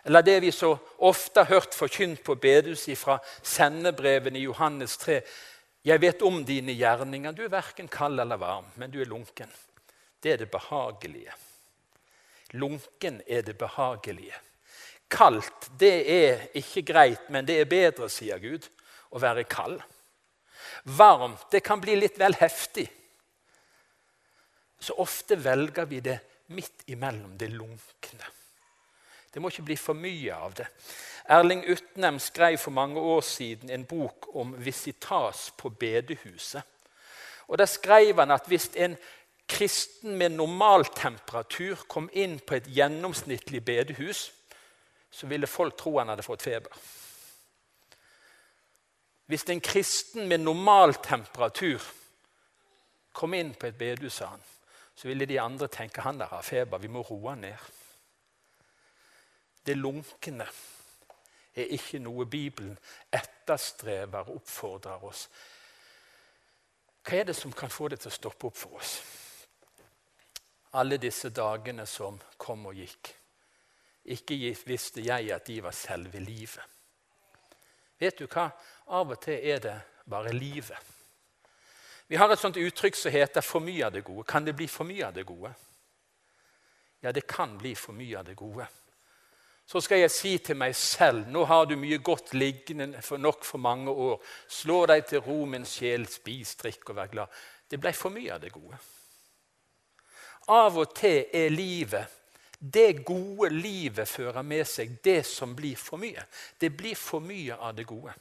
Eller 0.06 0.22
det 0.26 0.40
vi 0.40 0.52
så 0.54 0.72
ofte 1.06 1.44
har 1.44 1.60
hørt 1.60 1.76
forkynt 1.76 2.24
på 2.26 2.38
bedehuset 2.42 2.98
fra 2.98 3.20
sendebrevene 3.44 4.40
i 4.40 4.46
Johannes 4.46 4.98
3. 5.02 5.20
Jeg 5.86 6.02
vet 6.02 6.22
om 6.26 6.40
dine 6.46 6.74
gjerninger. 6.74 7.34
Du 7.34 7.44
er 7.46 7.54
verken 7.54 7.90
kald 7.92 8.22
eller 8.22 8.42
varm, 8.42 8.72
men 8.80 8.94
du 8.94 9.02
er 9.02 9.10
lunken. 9.10 9.52
Det 10.22 10.34
er 10.34 10.42
det 10.42 10.52
behagelige. 10.54 11.34
Lunken 12.56 13.22
er 13.28 13.44
det 13.46 13.58
behagelige. 13.60 14.38
Kaldt, 15.12 15.70
det 15.80 15.96
er 16.12 16.48
ikke 16.58 16.82
greit, 16.88 17.30
men 17.30 17.46
det 17.46 17.60
er 17.62 17.70
bedre, 17.70 18.10
sier 18.10 18.40
Gud, 18.42 18.66
å 19.14 19.22
være 19.22 19.46
kald. 19.50 19.78
Varmt, 20.98 21.48
det 21.52 21.64
kan 21.66 21.82
bli 21.82 21.98
litt 22.00 22.18
vel 22.20 22.36
heftig. 22.40 22.88
Så 24.80 24.98
ofte 25.02 25.38
velger 25.40 25.88
vi 25.90 26.02
det 26.04 26.20
midt 26.54 26.86
imellom 26.92 27.38
det 27.38 27.50
lunkne. 27.54 28.32
Det 29.34 29.42
må 29.42 29.50
ikke 29.52 29.66
bli 29.68 29.76
for 29.76 29.98
mye 30.00 30.36
av 30.36 30.54
det. 30.56 30.68
Erling 31.36 31.66
Utnem 31.68 32.20
skrev 32.24 32.58
for 32.62 32.72
mange 32.72 33.02
år 33.02 33.22
siden 33.26 33.72
en 33.74 33.86
bok 33.86 34.30
om 34.38 34.54
visitas 34.62 35.50
på 35.58 35.70
bedehuset. 35.70 36.64
Og 37.48 37.58
Der 37.58 37.66
skrev 37.66 38.20
han 38.20 38.32
at 38.32 38.48
hvis 38.48 38.70
en 38.76 38.98
kristen 39.48 40.18
med 40.18 40.32
normaltemperatur 40.32 41.86
kom 41.88 42.10
inn 42.14 42.40
på 42.40 42.58
et 42.58 42.70
gjennomsnittlig 42.72 43.62
bedehus, 43.66 44.32
så 45.12 45.28
ville 45.28 45.48
folk 45.48 45.78
tro 45.78 45.98
han 46.00 46.10
hadde 46.12 46.26
fått 46.26 46.44
feber. 46.44 46.72
Hvis 49.26 49.46
en 49.50 49.62
kristen 49.62 50.28
med 50.28 50.44
normal 50.44 50.94
temperatur 51.02 51.82
kom 53.16 53.34
inn 53.34 53.54
på 53.54 53.70
et 53.70 53.78
bedehus, 53.78 54.22
så 54.96 55.08
ville 55.08 55.26
de 55.26 55.40
andre 55.42 55.68
tenke 55.68 56.02
han 56.02 56.20
der 56.20 56.30
har 56.30 56.46
feber, 56.46 56.78
vi 56.78 56.92
må 56.92 57.02
roe 57.02 57.34
han 57.34 57.46
ned. 57.46 57.58
Det 59.66 59.78
lunkne 59.78 60.46
er 61.56 61.72
ikke 61.74 62.00
noe 62.04 62.26
Bibelen 62.30 62.76
etterstrever 63.12 64.28
og 64.28 64.42
oppfordrer 64.42 65.06
oss. 65.08 65.28
Hva 67.06 67.22
er 67.22 67.30
det 67.30 67.36
som 67.38 67.54
kan 67.54 67.70
få 67.70 67.88
det 67.88 68.02
til 68.02 68.12
å 68.12 68.18
stoppe 68.18 68.50
opp 68.50 68.58
for 68.58 68.82
oss? 68.82 68.98
Alle 70.76 70.98
disse 71.00 71.32
dagene 71.32 71.86
som 71.88 72.18
kom 72.38 72.66
og 72.70 72.76
gikk. 72.76 73.12
Ikke 74.12 74.38
visste 74.68 75.02
jeg 75.02 75.32
at 75.34 75.48
de 75.48 75.62
var 75.64 75.74
selve 75.74 76.20
livet. 76.20 76.64
Vet 78.00 78.20
du 78.20 78.28
hva? 78.28 78.50
Av 78.92 79.16
og 79.16 79.22
til 79.24 79.40
er 79.40 79.62
det 79.64 79.76
bare 80.06 80.34
livet. 80.36 80.78
Vi 82.08 82.20
har 82.20 82.30
et 82.30 82.40
sånt 82.40 82.60
uttrykk 82.62 82.96
som 82.96 83.12
heter 83.12 83.42
'for 83.42 83.60
mye 83.60 83.86
av 83.86 83.94
det 83.94 84.04
gode'. 84.04 84.28
Kan 84.28 84.46
det 84.46 84.56
bli 84.56 84.68
for 84.68 84.84
mye 84.84 85.08
av 85.08 85.14
det 85.14 85.26
gode? 85.26 85.54
Ja, 87.02 87.12
det 87.12 87.28
kan 87.28 87.58
bli 87.58 87.76
for 87.76 87.94
mye 87.94 88.20
av 88.20 88.26
det 88.26 88.36
gode. 88.36 88.68
Så 89.66 89.82
skal 89.82 90.00
jeg 90.00 90.12
si 90.12 90.38
til 90.38 90.56
meg 90.56 90.76
selv 90.76 91.28
nå 91.28 91.46
har 91.46 91.66
du 91.66 91.76
mye 91.76 91.98
godt 91.98 92.34
liggende 92.34 93.02
for 93.02 93.18
nok 93.18 93.44
for 93.44 93.58
mange 93.58 93.92
år. 93.92 94.22
Slå 94.48 94.86
deg 94.86 95.06
til 95.06 95.20
ro, 95.20 95.46
min 95.46 95.66
sjel, 95.66 96.06
spis, 96.08 96.56
drikk 96.56 96.90
og 96.90 96.96
vær 96.96 97.08
glad. 97.08 97.28
Det 97.70 97.80
ble 97.82 97.94
for 97.94 98.10
mye 98.10 98.34
av 98.34 98.42
det 98.42 98.52
gode. 98.54 98.78
Av 100.52 100.78
og 100.78 100.94
til 100.98 101.26
er 101.34 101.50
livet 101.50 102.16
det 102.74 103.04
gode 103.06 103.50
livet 103.54 104.08
fører 104.10 104.42
med 104.42 104.66
seg 104.68 104.96
det 105.04 105.22
som 105.28 105.54
blir 105.56 105.78
for 105.78 106.02
mye. 106.02 106.24
Det 106.58 106.72
blir 106.74 106.96
for 106.98 107.22
mye 107.22 107.58
av 107.62 107.76
det 107.78 107.86
gode. 107.86 108.14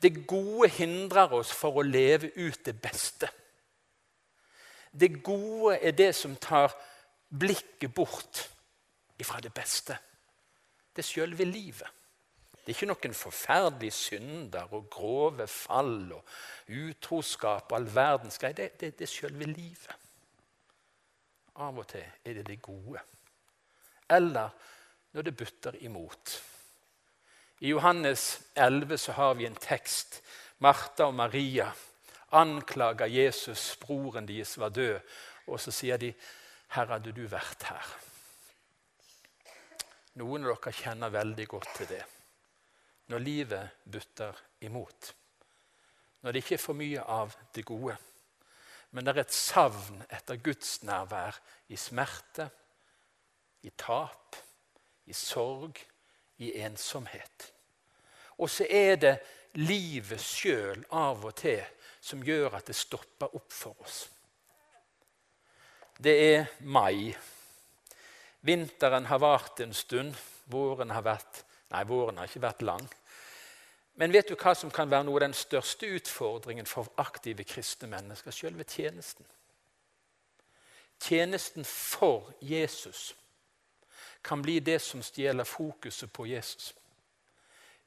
Det 0.00 0.24
gode 0.26 0.70
hindrer 0.74 1.36
oss 1.36 1.52
for 1.52 1.76
å 1.76 1.86
leve 1.86 2.32
ut 2.40 2.64
det 2.64 2.74
beste. 2.82 3.28
Det 4.90 5.20
gode 5.22 5.76
er 5.76 5.94
det 5.94 6.10
som 6.16 6.34
tar 6.40 6.72
blikket 7.28 7.92
bort 7.94 8.46
ifra 9.20 9.38
det 9.44 9.52
beste. 9.54 9.94
Det 10.90 11.04
er 11.04 11.10
sjølve 11.12 11.46
livet. 11.46 11.86
Det 12.64 12.72
er 12.72 12.76
ikke 12.78 12.90
noen 12.90 13.16
forferdelige 13.16 13.94
synder 13.96 14.72
og 14.74 14.88
grove 14.90 15.46
fall 15.46 16.10
og 16.16 16.34
utroskap 16.74 17.70
og 17.70 17.78
all 17.78 17.90
verdens 17.94 18.40
greier. 18.40 18.56
Det, 18.56 18.72
det, 18.80 18.96
det 18.98 19.06
er 19.06 19.14
sjølve 19.14 19.46
livet. 19.52 19.99
Av 21.60 21.78
og 21.78 21.86
til 21.90 22.04
er 22.24 22.38
det 22.38 22.46
det 22.48 22.60
gode. 22.62 23.02
Eller 24.10 24.50
når 25.12 25.26
det 25.26 25.36
butter 25.36 25.76
imot. 25.84 26.36
I 27.60 27.74
Johannes 27.74 28.40
11 28.56 28.98
så 28.98 29.12
har 29.12 29.34
vi 29.34 29.46
en 29.46 29.58
tekst. 29.60 30.22
Martha 30.58 31.10
og 31.10 31.14
Maria 31.14 31.68
anklager 32.32 33.06
Jesus, 33.06 33.76
broren 33.80 34.28
deres, 34.28 34.58
var 34.58 34.68
død. 34.68 35.00
Og 35.46 35.60
så 35.60 35.70
sier 35.70 35.96
de, 35.96 36.14
'Her 36.68 36.86
hadde 36.86 37.12
du 37.12 37.26
vært 37.26 37.62
her'. 37.62 37.98
Noen 40.14 40.44
av 40.46 40.56
dere 40.56 40.72
kjenner 40.72 41.10
veldig 41.10 41.48
godt 41.48 41.68
til 41.76 41.88
det. 41.88 42.04
Når 43.08 43.18
livet 43.18 43.68
butter 43.92 44.36
imot. 44.60 45.14
Når 46.22 46.32
det 46.32 46.42
ikke 46.42 46.54
er 46.54 46.64
for 46.64 46.72
mye 46.72 47.02
av 47.02 47.36
det 47.54 47.64
gode. 47.64 47.96
Men 48.90 49.06
det 49.06 49.14
er 49.14 49.22
et 49.22 49.34
savn 49.34 50.00
etter 50.10 50.40
Guds 50.42 50.80
nærvær 50.82 51.36
i 51.70 51.78
smerte, 51.78 52.48
i 53.62 53.70
tap, 53.78 54.36
i 55.06 55.14
sorg, 55.14 55.78
i 56.40 56.54
ensomhet. 56.64 57.50
Og 58.40 58.50
så 58.50 58.66
er 58.70 58.96
det 58.96 59.14
livet 59.60 60.22
sjøl 60.22 60.82
av 60.96 61.26
og 61.28 61.36
til 61.38 61.62
som 62.00 62.22
gjør 62.24 62.56
at 62.56 62.70
det 62.70 62.78
stopper 62.78 63.34
opp 63.36 63.52
for 63.52 63.84
oss. 63.84 64.06
Det 66.00 66.14
er 66.32 66.46
mai. 66.64 67.12
Vinteren 68.40 69.10
har 69.10 69.20
vart 69.20 69.60
en 69.60 69.74
stund. 69.76 70.16
Våren 70.50 70.90
har 70.90 71.04
vært 71.04 71.44
Nei, 71.70 71.84
våren 71.86 72.16
har 72.18 72.26
ikke 72.26 72.42
vært 72.42 72.64
lang. 72.66 72.86
Men 74.00 74.12
vet 74.12 74.30
du 74.30 74.36
hva 74.40 74.54
som 74.56 74.72
kan 74.72 74.88
være 74.88 75.04
noe 75.04 75.18
av 75.18 75.26
den 75.26 75.36
største 75.36 75.88
utfordringen 75.92 76.68
for 76.68 76.88
aktive 77.02 77.44
kristne 77.44 77.90
mennesker? 77.92 78.32
Selve 78.32 78.64
tjenesten. 78.64 79.26
Tjenesten 81.00 81.66
for 81.68 82.32
Jesus 82.40 83.10
kan 84.24 84.40
bli 84.42 84.58
det 84.64 84.78
som 84.80 85.02
stjeler 85.04 85.44
fokuset 85.44 86.12
på 86.12 86.26
Jesus. 86.30 86.72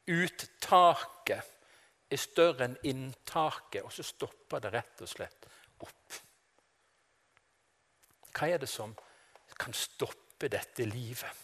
Uttaket 0.06 1.50
er 2.14 2.22
større 2.22 2.68
enn 2.68 2.78
inntaket, 2.86 3.82
og 3.82 3.94
så 3.94 4.06
stopper 4.06 4.62
det 4.62 4.74
rett 4.74 5.02
og 5.02 5.10
slett 5.10 5.50
opp. 5.82 6.20
Hva 8.34 8.50
er 8.54 8.62
det 8.62 8.70
som 8.70 8.94
kan 9.58 9.74
stoppe 9.74 10.50
dette 10.50 10.86
livet? 10.86 11.42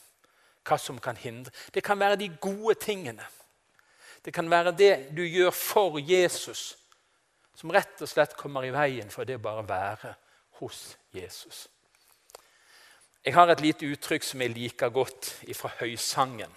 Hva 0.61 0.77
som 0.77 1.01
kan 1.01 1.17
hindre? 1.17 1.53
Det 1.73 1.81
kan 1.85 1.97
være 1.97 2.21
de 2.21 2.29
gode 2.37 2.77
tingene. 2.81 3.25
Det 4.25 4.33
kan 4.35 4.49
være 4.51 4.75
det 4.75 4.93
du 5.15 5.23
gjør 5.23 5.51
for 5.55 5.99
Jesus, 5.99 6.75
som 7.55 7.71
rett 7.71 8.01
og 8.01 8.09
slett 8.09 8.37
kommer 8.39 8.67
i 8.67 8.73
veien 8.75 9.11
for 9.11 9.27
det 9.27 9.39
bare 9.41 9.63
å 9.63 9.67
være 9.67 10.15
hos 10.59 10.97
Jesus. 11.15 11.67
Jeg 13.25 13.35
har 13.35 13.51
et 13.51 13.61
lite 13.61 13.87
uttrykk 13.87 14.23
som 14.23 14.41
jeg 14.41 14.55
liker 14.55 14.91
godt 14.95 15.33
fra 15.57 15.71
høysangen. 15.81 16.51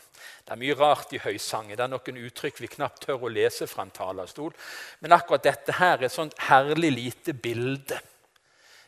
Det 0.47 0.55
er 0.55 0.61
mye 0.61 0.77
rart 0.79 1.11
i 1.15 1.21
høysangen. 1.23 1.75
Det 1.75 1.83
er 1.85 1.91
noen 1.91 2.21
uttrykk 2.27 2.61
vi 2.63 2.71
knapt 2.71 3.03
tør 3.07 3.27
å 3.27 3.31
lese 3.31 3.67
fra 3.71 3.83
en 3.87 3.95
talerstol. 3.95 4.55
Men 5.03 5.15
akkurat 5.17 5.43
dette 5.47 5.75
her 5.79 5.97
er 5.99 6.07
et 6.07 6.15
sånt 6.15 6.39
herlig 6.47 6.93
lite 6.95 7.35
bilde. 7.35 7.99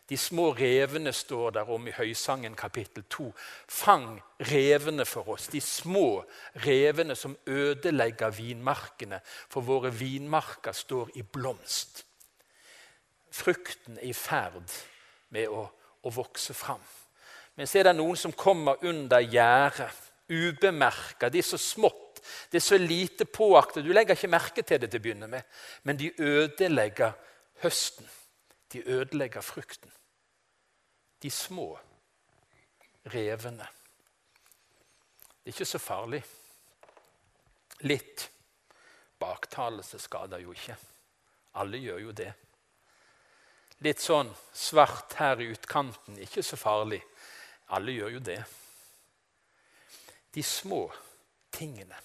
De 0.08 0.16
små 0.20 0.50
revene 0.52 1.12
står 1.12 1.54
der 1.56 1.70
om 1.72 1.86
i 1.88 1.94
Høysangen 1.96 2.56
kapittel 2.56 3.06
2. 3.08 3.30
Fang 3.68 4.18
revene 4.50 5.06
for 5.08 5.28
oss, 5.32 5.46
de 5.48 5.60
små 5.64 6.24
revene 6.66 7.16
som 7.16 7.36
ødelegger 7.46 8.34
vinmarkene, 8.36 9.20
for 9.24 9.64
våre 9.64 9.92
vinmarker 9.94 10.76
står 10.76 11.14
i 11.16 11.22
blomst. 11.22 12.04
Frukten 13.32 13.96
er 13.98 14.10
i 14.10 14.12
ferd 14.12 14.68
med 15.32 15.48
å, 15.48 15.64
å 16.04 16.12
vokse 16.12 16.54
fram. 16.54 16.84
Men 17.56 17.70
så 17.70 17.80
er 17.80 17.88
det 17.88 17.96
noen 17.96 18.18
som 18.18 18.34
kommer 18.36 18.84
under 18.84 19.24
gjerdet 19.24 20.04
ubemerka. 20.28 21.30
De 21.30 21.40
er 21.40 21.46
så 21.46 21.58
smått. 21.60 22.20
Det 22.50 22.58
er 22.60 22.64
så 22.64 22.76
lite 22.80 23.24
påaktet. 23.24 23.84
Du 23.84 23.92
legger 23.92 24.16
ikke 24.16 24.32
merke 24.32 24.62
til 24.62 24.80
det 24.80 24.90
til 24.90 25.00
å 25.00 25.04
begynne 25.04 25.28
med. 25.30 25.48
Men 25.84 25.98
de 26.00 26.12
ødelegger 26.18 27.16
høsten. 27.62 28.08
De 28.72 28.82
ødelegger 28.90 29.44
frukten. 29.44 29.90
De 31.24 31.30
små 31.32 31.70
revene. 33.12 33.66
Det 35.40 35.48
er 35.48 35.54
ikke 35.54 35.68
så 35.68 35.80
farlig. 35.80 36.20
Litt 37.88 38.26
baktalelse 39.20 40.00
skader 40.04 40.44
jo 40.44 40.52
ikke. 40.52 40.76
Alle 41.60 41.80
gjør 41.80 42.02
jo 42.04 42.12
det. 42.16 42.28
Litt 43.84 44.04
sånn 44.04 44.28
svart 44.52 45.16
her 45.18 45.40
i 45.40 45.48
utkanten, 45.52 46.20
ikke 46.20 46.44
så 46.44 46.60
farlig. 46.60 47.00
Alle 47.72 47.96
gjør 47.96 48.18
jo 48.18 48.22
det 48.28 48.42
de 50.34 50.42
små 50.42 50.88
tingene, 51.54 51.96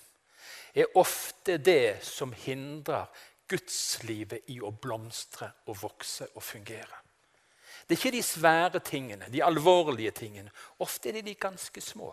er 0.73 0.97
ofte 1.01 1.57
det 1.57 1.97
som 2.05 2.33
hindrer 2.45 3.09
gudslivet 3.49 4.51
i 4.53 4.59
å 4.61 4.69
blomstre 4.69 5.49
og 5.65 5.79
vokse 5.81 6.27
og 6.35 6.43
fungere. 6.45 6.99
Det 7.89 7.95
er 7.95 8.05
ikke 8.05 8.17
de 8.17 8.23
svære 8.23 8.79
tingene, 8.85 9.25
de 9.33 9.41
alvorlige 9.43 10.11
tingene. 10.11 10.51
Ofte 10.79 11.09
er 11.09 11.13
det 11.17 11.25
de 11.25 11.33
ganske 11.35 11.81
små 11.81 12.11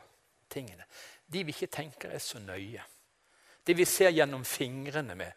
tingene. 0.49 0.87
De 1.33 1.43
vi 1.45 1.53
ikke 1.53 1.67
tenker 1.67 2.15
er 2.17 2.19
så 2.19 2.41
nøye. 2.41 2.81
Det 3.67 3.77
vi 3.77 3.85
ser 3.85 4.11
gjennom 4.11 4.45
fingrene 4.45 5.15
med. 5.15 5.33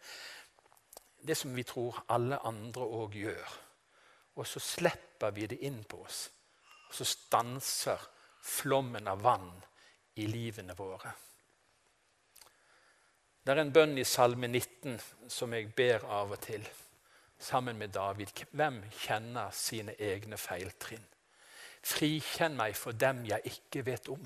Det 1.20 1.36
som 1.36 1.52
vi 1.52 1.62
tror 1.62 2.04
alle 2.08 2.38
andre 2.46 2.88
òg 2.88 3.20
gjør. 3.20 3.56
Og 4.40 4.46
så 4.46 4.62
slipper 4.64 5.36
vi 5.36 5.46
det 5.46 5.60
inn 5.68 5.82
på 5.84 6.00
oss. 6.06 6.30
Og 6.88 6.94
så 6.94 7.04
stanser 7.04 8.00
flommen 8.40 9.12
av 9.12 9.20
vann 9.20 9.50
i 10.16 10.26
livene 10.26 10.72
våre. 10.78 11.12
Det 13.44 13.52
er 13.52 13.60
en 13.60 13.72
bønn 13.76 13.98
i 13.98 14.08
Salme 14.08 14.48
19 14.48 14.96
som 15.28 15.52
jeg 15.52 15.68
ber 15.76 16.08
av 16.08 16.32
og 16.32 16.40
til, 16.40 16.64
sammen 17.40 17.78
med 17.78 17.88
David. 17.88 18.28
Hvem 18.50 18.82
kjenner 19.02 19.50
sine 19.52 19.94
egne 19.98 20.38
feiltrinn? 20.38 21.04
Frikjenn 21.82 22.56
meg 22.58 22.76
for 22.76 22.92
dem 22.92 23.24
jeg 23.28 23.54
ikke 23.54 23.84
vet 23.86 24.08
om. 24.12 24.22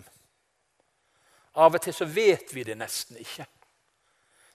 Av 1.54 1.74
og 1.74 1.82
til 1.82 1.94
så 1.94 2.06
vet 2.10 2.50
vi 2.54 2.64
det 2.66 2.74
nesten 2.78 3.20
ikke. 3.22 3.46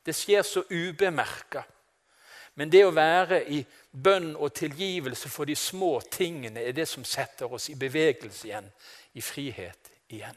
Det 0.03 0.15
skjer 0.15 0.43
så 0.43 0.65
ubemerka. 0.67 1.63
Men 2.59 2.71
det 2.71 2.81
å 2.83 2.91
være 2.91 3.39
i 3.55 3.61
bønn 3.91 4.33
og 4.35 4.51
tilgivelse 4.57 5.29
for 5.31 5.47
de 5.47 5.55
små 5.55 5.99
tingene 6.11 6.59
er 6.65 6.75
det 6.75 6.89
som 6.91 7.05
setter 7.07 7.51
oss 7.53 7.69
i 7.71 7.77
bevegelse 7.79 8.49
igjen, 8.49 8.67
i 9.15 9.23
frihet 9.23 9.91
igjen. 10.11 10.35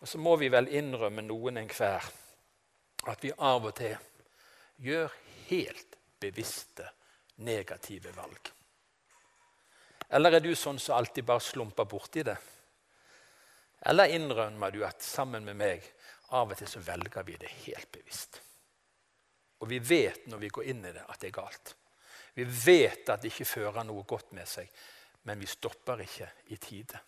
Og 0.00 0.08
så 0.08 0.18
må 0.18 0.34
vi 0.40 0.50
vel 0.50 0.70
innrømme 0.74 1.22
noen 1.26 1.62
enhver 1.62 2.10
at 3.06 3.22
vi 3.22 3.30
av 3.38 3.70
og 3.70 3.74
til 3.78 3.94
gjør 4.82 5.14
helt 5.48 5.87
bevisste 6.20 6.86
negative 7.44 8.12
valg. 8.16 8.52
Eller 10.08 10.38
er 10.38 10.44
du 10.44 10.54
sånn 10.56 10.78
som 10.80 10.96
alltid 10.96 11.26
bare 11.28 11.44
slumper 11.44 11.88
borti 11.88 12.24
det? 12.24 12.36
Eller 13.88 14.14
innrømmer 14.16 14.72
du 14.74 14.82
at 14.86 15.04
sammen 15.04 15.44
med 15.44 15.58
meg 15.58 15.84
av 16.34 16.50
og 16.50 16.58
til 16.58 16.70
så 16.70 16.80
velger 16.82 17.26
vi 17.26 17.36
det 17.40 17.50
helt 17.66 17.90
bevisst? 17.92 18.40
Og 19.60 19.68
vi 19.70 19.78
vet 19.82 20.26
når 20.30 20.42
vi 20.42 20.50
går 20.54 20.70
inn 20.72 20.84
i 20.86 20.94
det, 20.94 21.04
at 21.04 21.20
det 21.20 21.30
er 21.30 21.38
galt. 21.40 21.74
Vi 22.34 22.46
vet 22.46 23.08
at 23.10 23.22
det 23.22 23.32
ikke 23.32 23.52
fører 23.52 23.86
noe 23.86 24.06
godt 24.06 24.32
med 24.36 24.48
seg, 24.48 24.68
men 25.26 25.40
vi 25.40 25.48
stopper 25.50 26.04
ikke 26.04 26.28
i 26.54 26.58
tide. 26.62 27.00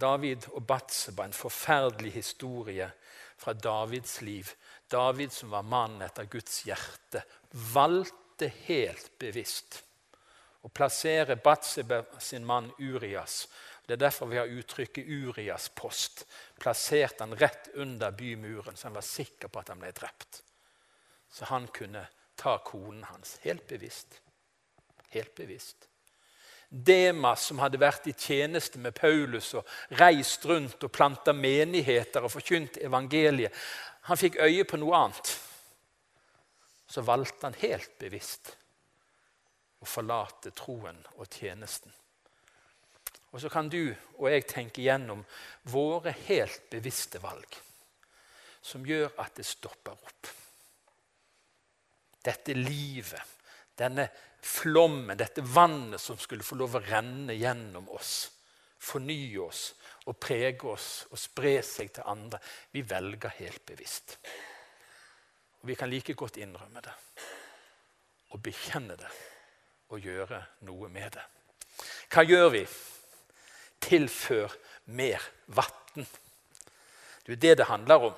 David 0.00 0.48
og 0.54 0.64
Batseba, 0.66 1.26
en 1.26 1.36
forferdelig 1.36 2.12
historie 2.14 2.88
fra 3.40 3.54
Davids 3.56 4.20
liv. 4.20 4.50
David, 4.88 5.32
som 5.32 5.50
var 5.50 5.62
mann 5.64 6.02
etter 6.04 6.28
Guds 6.28 6.60
hjerte, 6.68 7.22
valgte 7.72 8.50
helt 8.66 9.14
bevisst 9.18 9.80
å 10.60 10.68
plassere 10.68 11.38
Batseba 11.40 12.02
sin 12.20 12.44
mann 12.44 12.68
Urias. 12.78 13.46
Det 13.86 13.96
er 13.96 14.04
derfor 14.04 14.28
vi 14.30 14.38
har 14.38 14.52
uttrykket 14.52 15.08
Urias 15.08 15.70
post. 15.74 16.26
Plasserte 16.60 17.24
han 17.24 17.34
rett 17.34 17.72
under 17.80 18.12
bymuren, 18.12 18.76
så 18.76 18.90
han 18.90 18.98
var 18.98 19.06
sikker 19.06 19.48
på 19.48 19.62
at 19.62 19.72
han 19.72 19.80
ble 19.80 19.92
drept. 19.96 20.42
Så 21.32 21.48
han 21.48 21.66
kunne 21.72 22.04
ta 22.36 22.58
konen 22.64 23.06
hans. 23.08 23.38
Helt 23.42 23.66
bevisst. 23.66 24.20
Helt 25.16 25.34
bevisst. 25.34 25.89
Demas, 26.70 27.48
som 27.48 27.58
hadde 27.58 27.80
vært 27.82 28.06
i 28.06 28.14
tjeneste 28.14 28.78
med 28.78 28.94
Paulus 28.94 29.48
og 29.58 29.66
reist 29.98 30.44
rundt 30.46 30.84
og 30.86 30.92
planta 30.94 31.34
menigheter 31.34 32.22
og 32.22 32.30
forkynt 32.30 32.78
evangeliet, 32.78 33.54
han 34.06 34.18
fikk 34.18 34.38
øye 34.40 34.64
på 34.64 34.78
noe 34.80 34.96
annet. 34.96 35.38
så 36.90 37.02
valgte 37.06 37.46
han 37.46 37.54
helt 37.60 37.98
bevisst 37.98 38.48
å 39.78 39.86
forlate 39.86 40.50
troen 40.50 40.96
og 41.16 41.28
tjenesten. 41.30 41.92
Og 43.30 43.40
så 43.40 43.48
kan 43.48 43.68
du 43.70 43.94
og 44.18 44.26
jeg 44.30 44.46
tenke 44.50 44.82
gjennom 44.82 45.22
våre 45.70 46.14
helt 46.26 46.64
bevisste 46.70 47.22
valg 47.22 47.60
som 48.60 48.84
gjør 48.86 49.14
at 49.22 49.38
det 49.38 49.46
stopper 49.46 49.94
opp. 49.94 50.32
Dette 52.20 52.52
livet, 52.52 53.39
denne 53.80 54.06
flommen, 54.44 55.16
dette 55.18 55.44
vannet 55.44 56.00
som 56.00 56.18
skulle 56.20 56.44
få 56.46 56.58
lov 56.60 56.76
å 56.78 56.84
renne 56.84 57.36
gjennom 57.36 57.88
oss, 57.96 58.30
fornye 58.80 59.40
oss 59.42 59.64
og 60.08 60.16
prege 60.20 60.68
oss 60.70 60.88
og 61.10 61.20
spre 61.20 61.58
seg 61.64 61.92
til 61.96 62.08
andre. 62.08 62.40
Vi 62.72 62.84
velger 62.86 63.36
helt 63.40 63.64
bevisst. 63.66 64.16
Og 65.60 65.68
Vi 65.68 65.76
kan 65.76 65.90
like 65.90 66.14
godt 66.16 66.40
innrømme 66.40 66.80
det 66.84 66.96
og 68.30 68.42
bekjenne 68.42 68.94
det 68.96 69.10
og 69.90 70.04
gjøre 70.06 70.38
noe 70.68 70.88
med 70.88 71.16
det. 71.16 71.24
Hva 72.10 72.22
gjør 72.24 72.48
vi? 72.54 72.62
Tilfør 73.80 74.54
mer 74.94 75.24
vann. 75.56 76.06
Det 77.26 77.34
er 77.34 77.42
det 77.42 77.56
det 77.58 77.66
handler 77.68 78.10
om. 78.10 78.14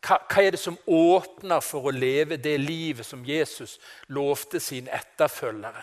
Hva, 0.00 0.16
hva, 0.16 0.42
er 0.42 0.54
det 0.54 0.60
som 0.62 0.78
åpner 0.88 1.60
for 1.60 1.90
å 1.90 1.92
leve 1.92 2.38
det 2.40 2.54
livet 2.60 3.04
som 3.06 3.24
Jesus 3.26 3.76
lovte 4.08 4.60
sine 4.62 4.92
etterfølgere? 4.96 5.82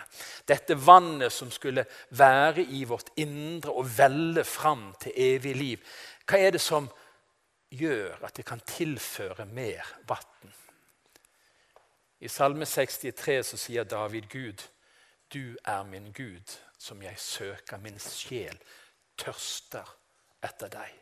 Dette 0.50 0.78
vannet 0.78 1.34
som 1.34 1.52
skulle 1.54 1.86
være 2.18 2.66
i 2.66 2.84
vårt 2.90 3.12
indre 3.22 3.76
og 3.78 3.92
velle 3.98 4.44
fram 4.48 4.90
til 5.02 5.14
evig 5.14 5.54
liv. 5.56 6.00
Hva 6.26 6.42
er 6.42 6.58
det 6.58 6.64
som 6.64 6.90
gjør 7.70 8.26
at 8.26 8.40
det 8.40 8.48
kan 8.48 8.64
tilføre 8.66 9.46
mer 9.46 9.86
vann? 10.10 10.56
I 12.20 12.28
Salme 12.28 12.66
63 12.66 13.44
så 13.46 13.60
sier 13.62 13.86
David 13.86 14.26
Gud, 14.32 14.64
du 15.34 15.58
er 15.66 15.84
min 15.84 16.10
Gud, 16.12 16.58
som 16.80 17.02
jeg 17.02 17.20
søker. 17.20 17.78
Min 17.78 18.00
sjel 18.02 18.58
tørster 19.18 19.86
etter 20.42 20.72
deg. 20.74 20.96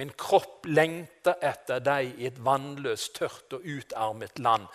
Min 0.00 0.12
kropp 0.18 0.66
lengter 0.68 1.38
etter 1.44 1.82
deg 1.84 2.20
i 2.20 2.28
et 2.30 2.38
vannløst, 2.44 3.14
tørt 3.18 3.56
og 3.56 3.66
utarmet 3.66 4.38
land. 4.38 4.68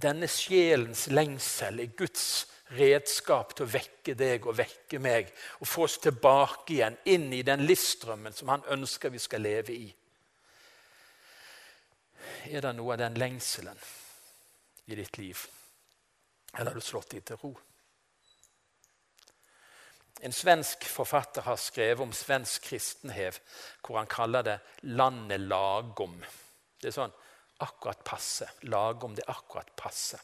Denne 0.00 0.28
sjelens 0.30 1.08
lengsel 1.10 1.82
er 1.82 1.94
Guds 1.98 2.46
redskap 2.76 3.54
til 3.56 3.66
å 3.66 3.72
vekke 3.72 4.14
deg 4.14 4.46
og 4.46 4.58
vekke 4.60 5.00
meg 5.02 5.32
og 5.58 5.68
få 5.68 5.86
oss 5.88 5.98
tilbake 6.02 6.76
igjen, 6.76 6.98
inn 7.10 7.32
i 7.34 7.42
den 7.46 7.64
livsstrømmen 7.66 8.36
som 8.36 8.52
han 8.54 8.66
ønsker 8.70 9.10
vi 9.10 9.22
skal 9.22 9.42
leve 9.42 9.74
i. 9.74 9.88
Er 12.50 12.62
det 12.64 12.76
noe 12.76 12.94
av 12.94 13.02
den 13.02 13.18
lengselen 13.20 13.78
i 14.90 14.98
ditt 14.98 15.18
liv? 15.18 15.42
Eller 16.54 16.72
har 16.72 16.78
du 16.78 16.84
slått 16.84 17.12
deg 17.14 17.26
til 17.26 17.38
ro? 17.42 17.52
En 20.20 20.32
svensk 20.32 20.84
forfatter 20.84 21.42
har 21.42 21.56
skrevet 21.56 22.02
om 22.04 22.12
svensk 22.12 22.66
kristenhev, 22.68 23.38
hvor 23.80 23.96
han 23.96 24.06
kaller 24.06 24.42
det 24.42 24.58
'landet 24.82 25.40
lagom'. 25.40 26.24
Det 26.80 26.88
er 26.88 26.96
sånn 26.96 27.14
akkurat 27.60 28.04
passe. 28.04 28.48
Lagom, 28.62 29.14
det 29.14 29.24
er 29.26 29.32
akkurat 29.32 29.70
passe. 29.76 30.20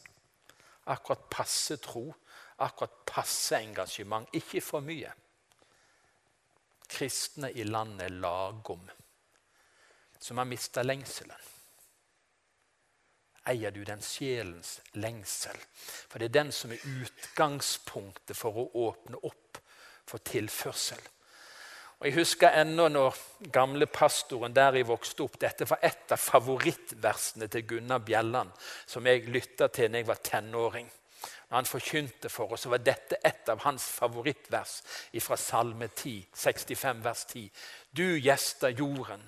Akkurat 0.85 1.29
passe 1.29 1.77
tro, 1.77 2.13
akkurat 2.57 3.05
passe 3.05 3.57
engasjement. 3.57 4.29
Ikke 4.33 4.61
for 4.61 4.85
mye. 4.85 5.11
Kristne 6.87 7.51
i 7.51 7.63
landet 7.63 8.11
lagom, 8.11 8.89
som 10.19 10.37
har 10.37 10.45
mista 10.45 10.83
lengselen. 10.83 11.41
Eier 13.47 13.71
du 13.71 13.83
den 13.83 14.01
sjelens 14.01 14.79
lengsel? 14.93 15.57
For 16.09 16.19
det 16.19 16.25
er 16.29 16.43
den 16.43 16.51
som 16.51 16.71
er 16.71 16.83
utgangspunktet 16.83 18.37
for 18.37 18.57
å 18.59 18.71
åpne 18.87 19.19
opp 19.23 19.61
for 20.07 20.23
tilførsel. 20.23 20.99
Og 21.97 22.05
Jeg 22.05 22.13
husker 22.13 22.53
ennå 22.61 22.87
når 22.93 23.15
gamle 23.53 23.87
pastoren 23.89 24.53
der 24.53 24.75
jeg 24.77 24.85
vokste 24.87 25.23
opp 25.25 25.39
Dette 25.41 25.65
var 25.65 25.81
et 25.81 26.11
av 26.13 26.21
favorittversene 26.21 27.47
til 27.49 27.65
Gunnar 27.65 28.03
Bjelland, 28.05 28.51
som 28.85 29.05
jeg 29.05 29.25
lytta 29.33 29.67
til 29.73 29.89
når 29.89 30.03
jeg 30.03 30.07
var 30.07 30.21
tenåring. 30.23 30.91
Når 31.49 31.55
han 31.55 31.65
forkynte 31.65 32.29
for 32.29 32.53
oss, 32.53 32.67
så 32.67 32.69
var 32.69 32.83
dette 32.83 33.17
et 33.25 33.49
av 33.49 33.63
hans 33.63 33.87
favorittvers 33.97 34.81
fra 35.23 35.37
Salme 35.39 35.87
10, 35.87 36.27
65 36.35 37.03
vers 37.03 37.25
10. 37.31 37.49
Du 37.97 38.05
gjester 38.19 38.75
jorden 38.77 39.23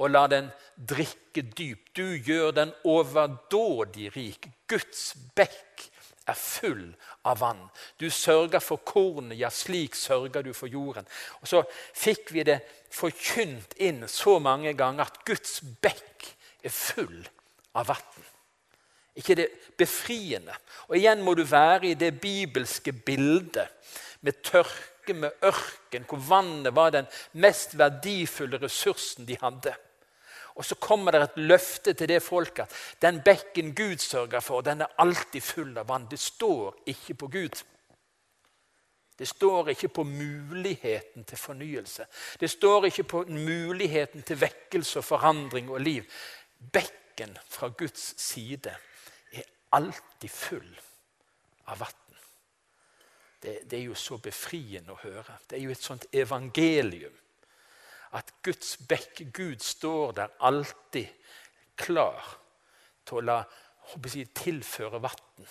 og 0.00 0.10
la 0.10 0.26
den 0.32 0.48
drikke 0.76 1.44
dypt. 1.44 1.92
Du 1.96 2.16
gjør 2.16 2.52
den 2.56 2.72
overdådig 2.88 4.10
rik. 4.16 4.48
Guds 4.68 5.14
bekk 5.36 5.86
er 6.28 6.36
full 6.36 6.90
av 7.24 7.40
vann. 7.40 7.62
Du 8.00 8.10
sørger 8.10 8.62
for 8.62 8.82
kornet, 8.86 9.38
ja, 9.38 9.50
slik 9.50 9.94
sørger 9.98 10.44
du 10.44 10.52
for 10.56 10.70
jorden. 10.70 11.06
Og 11.40 11.48
Så 11.48 11.62
fikk 11.94 12.32
vi 12.32 12.44
det 12.46 12.60
forkynt 12.90 13.74
inn 13.78 14.06
så 14.08 14.38
mange 14.38 14.74
ganger 14.74 15.06
at 15.06 15.24
Guds 15.24 15.60
bekk 15.82 16.30
er 16.64 16.74
full 16.74 17.28
av 17.74 17.88
vann. 17.88 18.26
ikke 19.16 19.34
det 19.34 19.48
befriende? 19.76 20.54
Og 20.88 20.96
igjen 20.96 21.22
må 21.22 21.34
du 21.34 21.42
være 21.44 21.90
i 21.90 21.94
det 21.94 22.20
bibelske 22.20 22.92
bildet 22.92 23.68
med 24.20 24.42
tørke, 24.42 25.14
med 25.14 25.30
ørken, 25.42 26.04
hvor 26.08 26.18
vannet 26.28 26.74
var 26.74 26.90
den 26.90 27.06
mest 27.32 27.78
verdifulle 27.78 28.60
ressursen 28.62 29.26
de 29.26 29.36
hadde. 29.40 29.74
Og 30.60 30.64
så 30.64 30.76
kommer 30.76 31.14
det 31.16 31.22
et 31.24 31.36
løfte 31.40 31.94
til 31.96 32.08
det 32.10 32.20
folket 32.20 32.66
at 32.68 32.96
den 33.00 33.22
bekken 33.24 33.70
Gud 33.74 34.02
sørger 34.04 34.42
for, 34.44 34.60
den 34.60 34.82
er 34.84 34.92
alltid 35.00 35.40
full 35.40 35.78
av 35.80 35.88
vann. 35.88 36.04
Det 36.10 36.18
står 36.20 36.82
ikke 36.92 37.14
på 37.22 37.28
Gud. 37.32 37.62
Det 39.16 39.28
står 39.28 39.70
ikke 39.72 39.88
på 39.88 40.04
muligheten 40.04 41.24
til 41.24 41.38
fornyelse. 41.38 42.04
Det 42.40 42.50
står 42.50 42.90
ikke 42.90 43.06
på 43.08 43.22
muligheten 43.28 44.22
til 44.22 44.40
vekkelse 44.40 45.00
og 45.00 45.04
forandring 45.04 45.70
og 45.70 45.80
liv. 45.80 46.04
Bekken 46.72 47.32
fra 47.48 47.68
Guds 47.68 48.20
side 48.20 48.76
er 49.32 49.48
alltid 49.72 50.28
full 50.28 50.70
av 51.72 51.80
vann. 51.80 52.20
Det, 53.40 53.58
det 53.64 53.78
er 53.78 53.88
jo 53.88 53.96
så 53.96 54.20
befriende 54.20 54.92
å 54.92 55.00
høre. 55.06 55.40
Det 55.48 55.56
er 55.56 55.64
jo 55.64 55.72
et 55.72 55.88
sånt 55.88 56.04
evangelium 56.12 57.19
at 58.12 58.32
Guds 58.42 58.76
bekk, 58.88 59.22
Gud, 59.32 59.58
står 59.62 60.12
der 60.12 60.36
alltid 60.40 61.08
klar 61.76 62.36
til 63.06 63.20
å 63.20 63.24
la 63.24 63.38
jeg, 63.90 64.28
tilføre 64.34 65.00
vann 65.02 65.48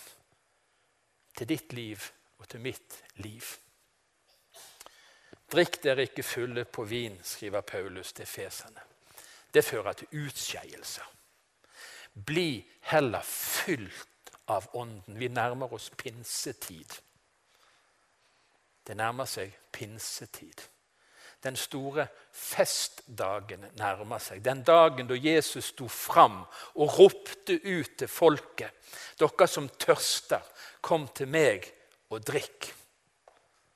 til 1.36 1.48
ditt 1.48 1.74
liv 1.74 2.04
og 2.40 2.48
til 2.52 2.64
mitt 2.64 3.00
liv. 3.24 3.46
Drikk 5.50 5.80
dere 5.84 6.06
ikke 6.06 6.24
fulle 6.24 6.66
på 6.66 6.84
vin, 6.86 7.16
skriver 7.24 7.66
Paulus 7.66 8.14
til 8.14 8.28
fesene. 8.30 8.84
Det 9.54 9.64
fører 9.66 9.98
til 9.98 10.26
utskeielser. 10.26 11.08
Bli 12.14 12.60
heller 12.92 13.24
fylt 13.26 14.34
av 14.50 14.68
Ånden. 14.78 15.18
Vi 15.18 15.28
nærmer 15.28 15.74
oss 15.74 15.90
pinsetid. 15.98 17.00
Det 18.86 18.98
nærmer 18.98 19.26
seg 19.30 19.56
pinsetid. 19.74 20.62
Den 21.44 21.56
store 21.56 22.08
festdagen 22.36 23.64
nærmer 23.80 24.20
seg. 24.20 24.42
Den 24.44 24.64
dagen 24.68 25.08
da 25.08 25.16
Jesus 25.16 25.72
sto 25.72 25.88
fram 25.88 26.42
og 26.76 26.98
ropte 26.98 27.56
ut 27.64 27.96
til 28.00 28.12
folket. 28.12 28.76
Dere 29.20 29.48
som 29.48 29.70
tørster, 29.80 30.44
kom 30.82 31.08
til 31.16 31.32
meg 31.32 31.68
og 32.12 32.24
drikk. 32.28 32.74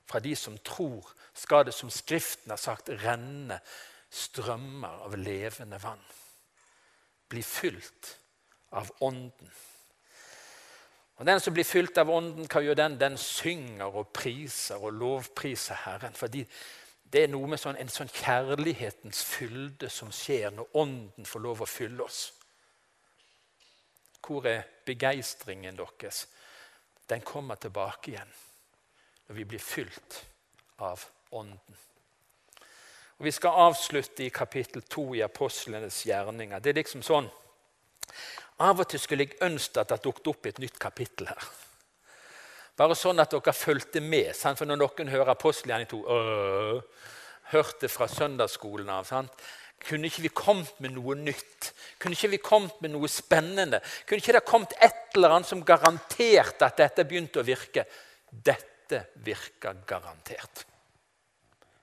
Fra 0.08 0.19
de 0.19 0.36
som 0.36 0.58
tror, 0.60 1.08
skal 1.34 1.65
det, 1.65 1.73
som 1.73 1.89
Skriften 1.89 2.52
har 2.52 2.62
sagt, 2.62 2.91
renne 3.04 3.58
strømmer 4.13 5.08
av 5.08 5.15
levende 5.17 5.80
vann. 5.82 6.04
Bli 7.30 7.41
fylt 7.41 8.17
av 8.78 8.91
Ånden. 9.02 9.49
Og 11.17 11.26
Den 11.26 11.39
som 11.39 11.54
blir 11.54 11.65
fylt 11.65 11.97
av 11.97 12.10
Ånden, 12.10 12.47
hva 12.49 12.62
gjør 12.62 12.78
den? 12.78 12.99
Den 12.99 13.17
synger 13.17 13.95
og 13.95 14.12
priser 14.13 14.82
og 14.82 14.93
lovpriser 14.97 15.78
Herren. 15.86 16.13
fordi 16.13 16.45
det 17.13 17.23
er 17.23 17.30
noe 17.30 17.45
med 17.45 17.62
sånn, 17.62 17.78
en 17.78 17.91
sånn 17.93 18.10
kjærlighetens 18.10 19.19
fylde 19.30 19.89
som 19.93 20.10
skjer 20.13 20.49
når 20.56 20.80
Ånden 20.82 21.28
får 21.30 21.43
lov 21.45 21.62
å 21.62 21.69
fylle 21.69 22.02
oss. 22.08 22.23
Hvor 24.23 24.47
er 24.49 24.63
begeistringen 24.88 25.78
deres? 25.78 26.23
Den 27.06 27.21
kommer 27.21 27.60
tilbake 27.62 28.15
igjen 28.15 28.34
når 29.28 29.38
vi 29.38 29.45
blir 29.45 29.62
fylt 29.62 30.23
av 30.82 31.04
Ånden. 31.38 31.78
Og 33.19 33.28
Vi 33.28 33.32
skal 33.32 33.62
avslutte 33.69 34.26
i 34.26 34.34
kapittel 34.34 34.82
2 34.82 35.06
i 35.15 35.21
apostlenes 35.21 36.02
gjerninger. 36.08 36.60
Det 36.60 36.73
er 36.73 36.82
liksom 36.82 37.06
sånn 37.06 37.30
Av 38.63 38.80
og 38.80 38.88
til 38.89 38.99
skulle 39.02 39.26
jeg 39.26 39.39
ønske 39.41 39.82
at 39.82 39.89
det 39.89 40.04
dukket 40.04 40.28
opp 40.30 40.45
et 40.45 40.60
nytt 40.62 40.76
kapittel 40.80 41.28
her. 41.28 41.45
Bare 42.78 42.96
sånn 42.98 43.22
at 43.22 43.34
dere 43.34 43.54
fulgte 43.54 44.02
med. 44.02 44.32
Sant? 44.38 44.58
For 44.58 44.70
når 44.70 44.80
noen 44.82 45.12
hører 45.14 45.34
apostelgjerning 45.36 45.90
2 45.92 46.00
øh, 46.16 47.12
Hørte 47.54 47.90
fra 47.92 48.08
søndagsskolen 48.08 48.88
av. 48.90 49.06
Sant? 49.06 49.44
Kunne 49.84 50.08
ikke 50.08 50.24
vi 50.24 50.32
kommet 50.32 50.78
med 50.82 50.94
noe 50.96 51.16
nytt? 51.20 51.74
Kunne 52.00 52.16
ikke 52.16 52.32
vi 52.32 52.40
kommet 52.42 52.80
med 52.82 52.94
noe 52.94 53.10
spennende? 53.12 53.82
Kunne 54.08 54.24
ikke 54.24 54.38
det 54.38 54.46
kommet 54.48 54.76
et 54.80 55.18
eller 55.18 55.36
annet 55.36 55.50
som 55.50 55.64
garanterte 55.68 56.70
at 56.70 56.80
dette 56.80 57.04
begynte 57.10 57.42
å 57.42 57.46
virke? 57.46 57.84
Dette 58.32 59.04
virka 59.26 59.74
garantert. 59.86 60.64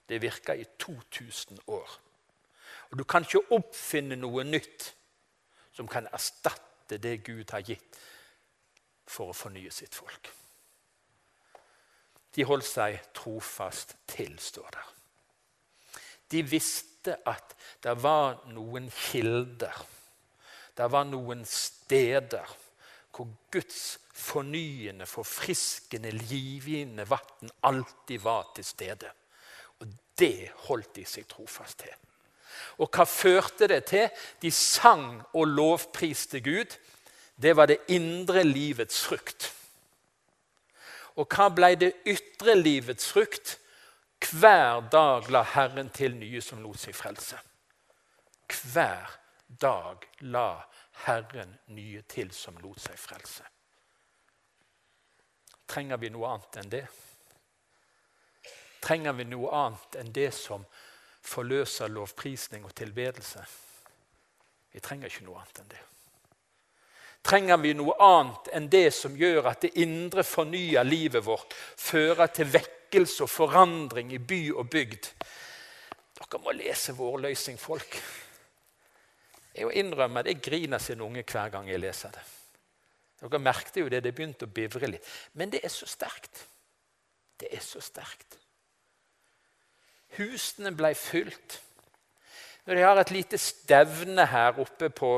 Det 0.08 0.18
virka 0.22 0.56
i 0.56 0.64
2000 0.80 1.60
år. 1.68 1.98
Og 2.90 2.98
Du 2.98 3.04
kan 3.04 3.22
ikke 3.22 3.52
oppfinne 3.54 4.16
noe 4.18 4.42
nytt 4.48 4.90
som 5.76 5.86
kan 5.88 6.08
erstatte 6.10 6.98
det 6.98 7.20
Gud 7.22 7.52
har 7.52 7.62
gitt 7.62 8.00
for 9.06 9.30
å 9.30 9.36
fornye 9.36 9.70
sitt 9.70 9.94
folk. 9.94 10.32
De 12.36 12.46
holdt 12.46 12.68
seg 12.68 12.98
trofast 13.16 13.96
til, 14.10 14.36
står 14.38 14.70
der. 14.76 14.90
De 16.30 16.42
visste 16.46 17.16
at 17.26 17.56
det 17.82 17.96
var 18.02 18.44
noen 18.52 18.90
kilder, 18.92 19.80
det 20.76 20.86
var 20.92 21.08
noen 21.08 21.42
steder 21.48 22.58
hvor 23.10 23.26
Guds 23.52 23.98
fornyende, 24.14 25.06
forfriskende, 25.06 26.12
livgivende 26.30 27.04
vann 27.10 27.50
alltid 27.66 28.22
var 28.22 28.52
til 28.54 28.64
stede. 28.64 29.10
Og 29.80 29.90
det 30.18 30.52
holdt 30.68 30.94
de 30.96 31.04
seg 31.08 31.26
trofast 31.28 31.82
til. 31.82 31.92
Og 32.80 32.88
hva 32.88 33.04
førte 33.08 33.68
det 33.70 33.82
til? 33.90 34.08
De 34.42 34.50
sang 34.54 35.20
og 35.32 35.48
lovpriste 35.48 36.40
Gud. 36.44 36.76
Det 37.36 37.56
var 37.56 37.68
det 37.70 37.80
indre 37.92 38.44
livets 38.44 39.02
frukt. 39.04 39.50
Og 41.18 41.26
hva 41.34 41.48
ble 41.54 41.74
det 41.80 41.90
ytre 42.08 42.54
livets 42.58 43.08
frukt? 43.10 43.56
Hver 44.20 44.84
dag 44.92 45.30
la 45.32 45.42
Herren 45.54 45.88
til 45.94 46.14
nye 46.18 46.42
som 46.44 46.60
lot 46.62 46.78
seg 46.78 46.94
frelse. 46.94 47.38
Hver 48.50 49.16
dag 49.60 50.04
la 50.20 50.62
Herren 51.06 51.56
nye 51.74 52.02
til 52.02 52.30
som 52.36 52.58
lot 52.60 52.80
seg 52.82 52.98
frelse. 53.00 53.46
Trenger 55.70 56.00
vi 56.02 56.10
noe 56.12 56.34
annet 56.34 56.60
enn 56.60 56.72
det? 56.72 56.84
Trenger 58.82 59.14
vi 59.16 59.26
noe 59.30 59.52
annet 59.54 60.00
enn 60.00 60.12
det 60.12 60.30
som 60.34 60.64
forløser 61.26 61.92
lovprisning 61.92 62.64
og 62.66 62.74
tilbedelse? 62.74 63.44
Vi 64.72 64.82
trenger 64.82 65.10
ikke 65.10 65.26
noe 65.28 65.40
annet 65.40 65.62
enn 65.62 65.72
det 65.72 65.86
trenger 67.22 67.60
vi 67.60 67.74
noe 67.76 67.96
annet 68.02 68.50
enn 68.56 68.68
det 68.72 68.88
som 68.96 69.16
gjør 69.16 69.50
at 69.52 69.66
det 69.66 69.74
indre 69.82 70.24
fornyer 70.26 70.86
livet 70.86 71.24
vårt, 71.26 71.54
fører 71.76 72.32
til 72.32 72.50
vekkelse 72.50 73.26
og 73.26 73.32
forandring 73.32 74.12
i 74.14 74.18
by 74.18 74.42
og 74.56 74.70
bygd. 74.72 75.10
Dere 76.20 76.42
må 76.44 76.52
lese 76.56 76.94
Vårløsing, 76.96 77.58
folk. 77.58 77.96
Jeg 79.54 79.72
innrømmer 79.82 80.22
det, 80.22 80.36
jeg 80.36 80.44
griner 80.44 80.78
sin 80.78 81.00
unge 81.00 81.24
hver 81.26 81.50
gang 81.52 81.68
jeg 81.68 81.80
leser 81.82 82.12
det. 82.14 82.26
Dere 83.20 83.40
merket 83.42 83.80
jo 83.82 83.88
det, 83.92 84.02
det 84.04 84.14
begynte 84.16 84.46
å 84.48 84.54
bivre 84.54 84.88
litt. 84.88 85.08
Men 85.36 85.52
det 85.52 85.64
er 85.64 85.72
så 85.72 85.88
sterkt. 85.88 86.44
Det 87.40 87.50
er 87.52 87.64
så 87.64 87.80
sterkt. 87.84 88.36
Husene 90.18 90.72
ble 90.76 90.94
fylt. 90.98 91.60
Når 92.66 92.74
de 92.74 92.84
har 92.84 93.00
et 93.00 93.10
lite 93.10 93.38
stevne 93.38 94.26
her 94.26 94.58
oppe 94.60 94.90
på 94.90 95.10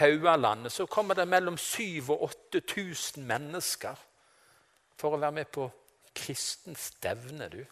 Haugalandet, 0.00 0.72
så 0.72 0.86
kommer 0.86 1.14
det 1.14 1.28
mellom 1.28 1.56
7000 1.56 2.10
og 2.10 2.22
8000 2.52 3.26
mennesker 3.26 3.94
for 4.98 5.14
å 5.14 5.20
være 5.22 5.36
med 5.40 5.52
på 5.54 5.68
kristen 6.14 6.76
stevne. 6.76 7.48
du. 7.48 7.64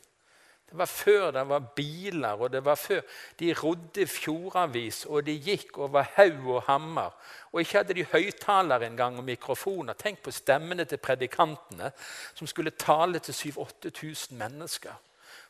Det 0.70 0.78
var 0.78 0.86
før 0.86 1.30
det 1.30 1.48
var 1.48 1.58
biler, 1.76 2.40
og 2.42 2.52
det 2.52 2.64
var 2.64 2.74
før 2.74 3.00
de 3.38 3.52
rodde 3.54 4.06
fjordavis, 4.06 5.04
og 5.06 5.26
de 5.26 5.36
gikk 5.38 5.78
over 5.78 6.02
haug 6.16 6.48
og 6.56 6.62
hammer. 6.66 7.14
Og 7.52 7.60
ikke 7.60 7.78
hadde 7.78 7.94
de 7.94 8.06
høyttaler 8.10 8.82
engang 8.82 9.18
og 9.18 9.24
mikrofoner. 9.24 9.94
Tenk 9.94 10.24
på 10.24 10.34
stemmene 10.34 10.84
til 10.84 10.98
predikantene, 10.98 11.92
som 12.34 12.46
skulle 12.50 12.74
tale 12.74 13.18
til 13.18 13.32
7000-8000 13.32 14.34
mennesker. 14.34 14.98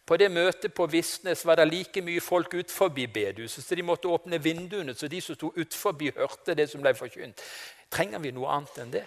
På 0.06 0.16
det 0.16 0.28
møtet 0.30 0.74
på 0.74 0.86
Visnes 0.86 1.42
var 1.44 1.58
det 1.58 1.66
like 1.66 2.02
mye 2.02 2.22
folk 2.22 2.54
utenfor 2.54 2.92
bedehuset, 2.94 3.64
så 3.64 3.74
de 3.74 3.82
måtte 3.82 4.08
åpne 4.08 4.38
vinduene 4.38 4.94
så 4.94 5.08
de 5.10 5.20
som 5.20 5.34
sto 5.34 5.50
utenfor, 5.56 5.98
hørte 6.14 6.54
det 6.54 6.68
som 6.70 6.82
ble 6.84 6.94
forkynt. 6.94 7.42
Trenger 7.90 8.22
vi 8.22 8.30
noe 8.30 8.52
annet 8.54 8.78
enn 8.82 8.92
det? 8.94 9.06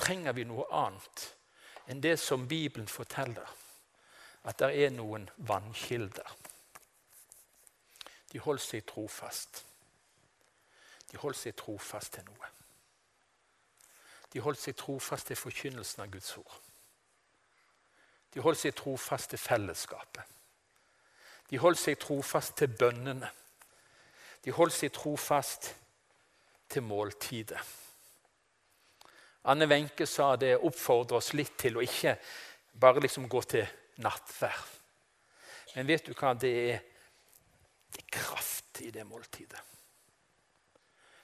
Trenger 0.00 0.32
vi 0.32 0.46
noe 0.48 0.64
annet 0.72 1.26
enn 1.92 2.00
det 2.00 2.16
som 2.20 2.48
Bibelen 2.48 2.88
forteller? 2.88 3.58
At 4.48 4.58
det 4.58 4.72
er 4.86 4.90
noen 4.90 5.28
vannkilder. 5.36 6.32
De 8.32 8.40
holdt 8.40 8.64
seg 8.64 8.86
trofast. 8.88 9.62
De 11.12 11.20
holdt 11.20 11.38
seg 11.38 11.54
trofast 11.60 12.16
til 12.16 12.24
noe. 12.24 12.52
De 14.32 14.40
holdt 14.40 14.64
seg 14.64 14.74
trofast 14.80 15.28
til 15.28 15.36
forkynnelsen 15.36 16.06
av 16.06 16.10
Guds 16.10 16.32
ord. 16.40 16.71
De 18.32 18.40
holdt 18.40 18.62
seg 18.62 18.74
trofast 18.76 19.32
til 19.32 19.40
fellesskapet. 19.40 20.24
De 21.50 21.60
holdt 21.60 21.80
seg 21.80 21.98
trofast 22.00 22.56
til 22.56 22.72
bønnene. 22.72 23.28
De 24.44 24.54
holdt 24.56 24.74
seg 24.74 24.92
trofast 24.96 25.72
til 26.72 26.84
måltidet. 26.86 27.60
Anne 29.52 29.66
Wenche 29.68 30.06
sa 30.06 30.36
det 30.38 30.54
oppfordrer 30.56 31.18
oss 31.18 31.32
litt 31.34 31.56
til 31.60 31.76
å 31.76 31.84
ikke 31.84 32.14
bare 32.80 33.02
liksom 33.02 33.26
gå 33.28 33.42
til 33.52 33.66
nattverd. 34.00 34.78
Men 35.74 35.88
vet 35.88 36.06
du 36.06 36.14
hva? 36.14 36.32
Det 36.38 36.52
er, 36.72 36.80
det 37.92 38.00
er 38.04 38.10
kraft 38.16 38.80
i 38.86 38.90
det 38.94 39.04
måltidet. 39.08 39.60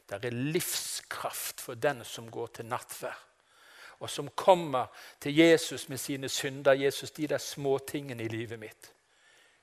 Det 0.08 0.18
er 0.24 0.36
livskraft 0.36 1.60
for 1.60 1.76
den 1.76 2.00
som 2.04 2.28
går 2.32 2.58
til 2.58 2.68
nattverd 2.68 3.27
og 3.98 4.10
som 4.10 4.30
kommer 4.36 4.86
til 5.20 5.36
Jesus 5.36 5.88
med 5.88 5.98
sine 5.98 6.28
synder. 6.28 6.72
Jesus, 6.72 7.10
de 7.10 7.26
der 7.26 7.38
småtingene 7.38 8.24
i 8.24 8.28
livet 8.28 8.58
mitt. 8.58 8.92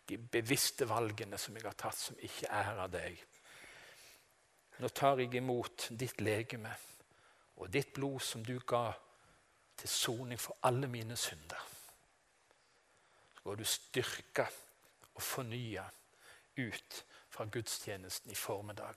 De 0.10 0.17
bevisste 0.17 0.89
valgene 0.89 1.38
som 1.38 1.56
jeg 1.56 1.63
har 1.63 1.78
tatt, 1.80 1.98
som 1.98 2.19
ikke 2.19 2.50
er 2.52 2.82
av 2.84 2.91
deg. 2.91 3.15
Nå 4.80 4.91
tar 4.91 5.21
jeg 5.24 5.34
imot 5.39 5.88
ditt 5.95 6.21
legeme 6.21 6.74
og 7.56 7.71
ditt 7.71 7.93
blod 7.95 8.19
som 8.19 8.43
du 8.43 8.58
ga 8.67 8.89
til 9.80 9.89
soning 9.89 10.39
for 10.39 10.58
alle 10.67 10.88
mine 10.88 11.15
synder. 11.15 11.63
Så 13.36 13.43
går 13.43 13.56
du 13.56 13.63
styrka 13.63 14.45
og 15.15 15.21
fornya 15.24 15.86
ut 16.58 17.04
fra 17.30 17.45
gudstjenesten 17.52 18.32
i 18.32 18.36
formiddag. 18.36 18.95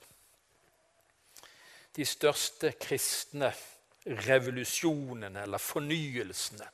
De 1.95 2.05
største 2.05 2.71
kristne 2.79 3.53
revolusjonene 4.09 5.43
eller 5.43 5.61
fornyelsene 5.61 6.69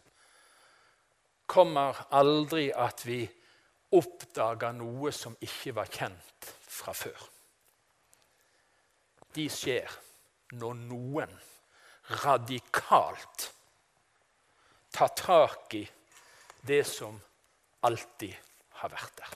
kommer 1.52 2.00
aldri 2.16 2.70
at 2.72 3.04
vi 3.06 3.20
oppdager 3.96 4.74
noe 4.76 5.12
som 5.14 5.36
ikke 5.44 5.76
var 5.78 5.92
kjent 5.92 6.48
fra 6.76 6.94
før. 6.96 7.20
De 9.36 9.46
skjer 9.52 9.92
når 10.56 10.80
noen 10.88 11.36
radikalt 12.24 13.50
tar 14.96 15.12
tak 15.20 15.76
i 15.76 15.84
det 16.66 16.84
som 16.88 17.18
alltid 17.86 18.36
har 18.80 18.94
vært 18.96 19.20
der. 19.20 19.36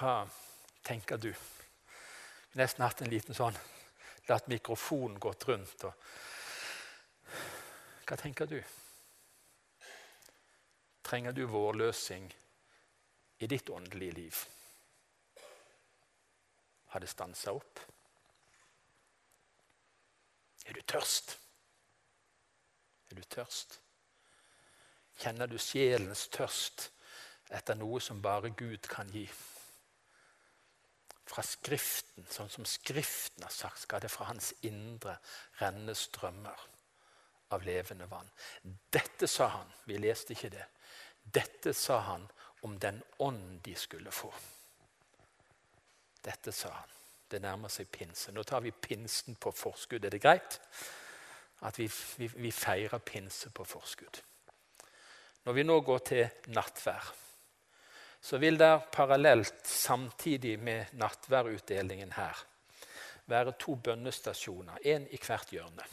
Hva 0.00 0.14
tenker 0.90 1.18
du? 1.22 1.30
Nesten 2.58 2.82
hatt 2.82 3.02
en 3.02 3.12
liten 3.12 3.36
sånn 3.36 3.58
Latt 4.28 4.46
mikrofonen 4.46 5.18
gått 5.18 5.46
rundt. 5.48 5.84
Og... 5.88 5.94
Hva 8.06 8.18
tenker 8.20 8.46
du? 8.46 8.58
Trenger 11.02 11.34
du 11.34 11.40
vårløsing 11.50 12.28
i 13.42 13.48
ditt 13.50 13.72
åndelige 13.74 14.14
liv? 14.14 14.40
Har 16.94 17.02
det 17.02 17.10
stansa 17.10 17.56
opp? 17.58 17.82
Er 20.68 20.78
du 20.78 20.82
tørst? 20.94 21.34
Er 23.10 23.18
du 23.18 23.26
tørst? 23.34 23.80
Kjenner 25.24 25.50
du 25.50 25.58
sjelens 25.58 26.28
tørst 26.30 26.90
etter 27.50 27.78
noe 27.82 27.98
som 28.04 28.22
bare 28.22 28.54
Gud 28.54 28.86
kan 28.86 29.10
gi? 29.10 29.26
Fra 31.30 31.44
Skriften, 31.46 32.26
sånn 32.30 32.50
som 32.50 32.66
Skriften 32.66 33.44
har 33.46 33.54
sagt, 33.54 33.84
skal 33.84 34.02
det 34.02 34.10
fra 34.10 34.26
hans 34.32 34.52
indre 34.66 35.16
renne 35.60 35.94
strømmer 35.94 36.66
av 37.54 37.64
levende 37.66 38.06
vann. 38.10 38.30
Dette 38.62 39.28
sa 39.30 39.48
han. 39.54 39.70
Vi 39.86 39.98
leste 39.98 40.34
ikke 40.34 40.52
det. 40.54 40.66
Dette 41.22 41.74
sa 41.74 42.00
han 42.06 42.26
om 42.66 42.76
den 42.78 43.00
ånd 43.22 43.60
de 43.64 43.74
skulle 43.78 44.12
få. 44.14 44.30
Dette 46.22 46.52
sa 46.52 46.72
han. 46.74 46.96
Det 47.30 47.40
nærmer 47.42 47.70
seg 47.70 47.90
pinse. 47.94 48.32
Nå 48.34 48.42
tar 48.42 48.62
vi 48.64 48.74
pinsen 48.74 49.38
på 49.38 49.52
forskudd. 49.54 50.04
Er 50.04 50.14
det 50.14 50.22
greit? 50.22 50.58
At 51.66 51.78
vi, 51.78 51.86
vi, 52.18 52.26
vi 52.46 52.50
feirer 52.54 52.98
pinse 52.98 53.52
på 53.54 53.64
forskudd. 53.64 54.22
når 55.44 55.52
vi 55.52 55.62
nå 55.62 55.80
går 55.80 55.98
til 55.98 56.50
nattvær, 56.52 57.12
så 58.20 58.38
vil 58.38 58.58
det 58.58 58.90
parallelt, 58.92 59.66
samtidig 59.66 60.58
med 60.60 60.92
nattværutdelingen 60.92 62.12
her, 62.12 62.44
være 63.26 63.52
to 63.58 63.74
bønnestasjoner, 63.74 64.78
én 64.84 65.06
i 65.10 65.20
hvert 65.26 65.50
hjørne. 65.50 65.86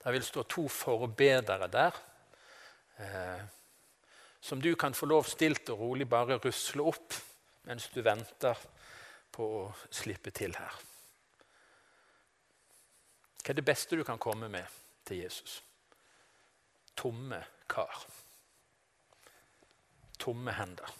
Det 0.00 0.12
vil 0.12 0.24
stå 0.24 0.42
to 0.42 0.68
forbedere 0.68 1.68
der, 1.68 1.96
eh, 2.98 3.42
som 4.40 4.60
du 4.60 4.74
kan 4.74 4.94
få 4.94 5.06
lov 5.06 5.24
stilt 5.24 5.68
og 5.70 5.78
rolig 5.78 6.08
bare 6.08 6.38
rusle 6.38 6.82
opp 6.82 7.14
mens 7.68 7.88
du 7.92 8.00
venter 8.02 8.56
på 9.32 9.44
å 9.44 9.66
slippe 9.90 10.30
til 10.30 10.56
her. 10.56 10.78
Hva 13.40 13.52
er 13.52 13.60
det 13.60 13.64
beste 13.64 13.96
du 13.96 14.04
kan 14.04 14.18
komme 14.18 14.48
med 14.48 14.64
til 15.04 15.22
Jesus? 15.24 15.60
Tomme 16.96 17.44
kar. 17.68 18.04
Tomme 20.20 20.52
hender. 20.52 20.94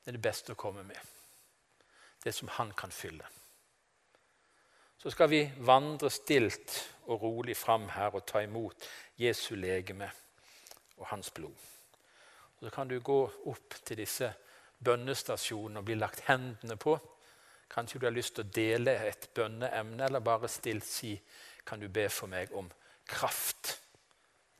Det 0.00 0.12
er 0.12 0.16
det 0.16 0.24
beste 0.24 0.54
å 0.54 0.60
komme 0.60 0.84
med. 0.84 0.98
Det 2.20 2.32
som 2.36 2.50
han 2.56 2.72
kan 2.76 2.92
fylle. 2.92 3.26
Så 5.00 5.10
skal 5.10 5.30
vi 5.32 5.40
vandre 5.64 6.10
stilt 6.12 6.74
og 7.08 7.22
rolig 7.22 7.56
fram 7.56 7.88
her 7.94 8.12
og 8.12 8.26
ta 8.28 8.42
imot 8.44 8.84
Jesu 9.16 9.54
legeme 9.56 10.10
og 10.98 11.06
hans 11.08 11.30
blod. 11.32 11.56
Og 12.58 12.66
så 12.66 12.72
kan 12.74 12.88
du 12.88 12.98
gå 13.00 13.20
opp 13.48 13.78
til 13.84 14.02
disse 14.02 14.28
bønnestasjonene 14.84 15.80
og 15.80 15.88
bli 15.88 15.96
lagt 15.96 16.26
hendene 16.28 16.76
på. 16.76 16.98
Kanskje 17.70 18.00
du 18.00 18.06
har 18.08 18.12
lyst 18.12 18.34
til 18.36 18.44
å 18.44 18.52
dele 18.52 18.96
et 19.08 19.30
bønneemne, 19.34 20.04
eller 20.04 20.20
bare 20.20 20.48
stilt 20.52 20.84
si 20.84 21.14
kan 21.64 21.80
du 21.80 21.88
be 21.88 22.08
for 22.12 22.28
meg 22.28 22.52
om 22.56 22.68
kraft, 23.08 23.78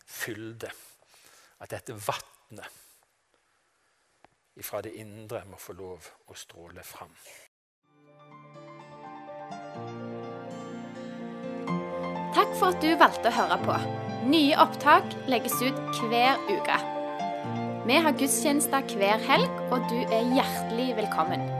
fylde. 0.06 0.70
At 1.60 1.72
dette 1.74 1.92
vannet 1.92 2.78
fra 4.60 4.82
det 4.84 4.92
indre 5.00 5.40
må 5.48 5.56
få 5.56 5.72
lov 5.76 6.04
å 6.28 6.34
stråle 6.36 6.82
fram. 6.84 7.12
Takk 12.36 12.52
for 12.58 12.70
at 12.70 12.82
du 12.84 12.90
valgte 13.00 13.30
å 13.30 13.36
høre 13.38 13.58
på. 13.64 13.78
Nye 14.30 14.58
opptak 14.60 15.16
legges 15.32 15.56
ut 15.64 15.80
hver 16.02 16.36
uke. 16.50 16.76
Vi 17.88 17.96
har 18.04 18.12
gudstjenester 18.20 18.84
hver 18.92 19.24
helg, 19.30 19.64
og 19.72 19.88
du 19.88 19.98
er 20.04 20.28
hjertelig 20.36 20.92
velkommen. 21.00 21.59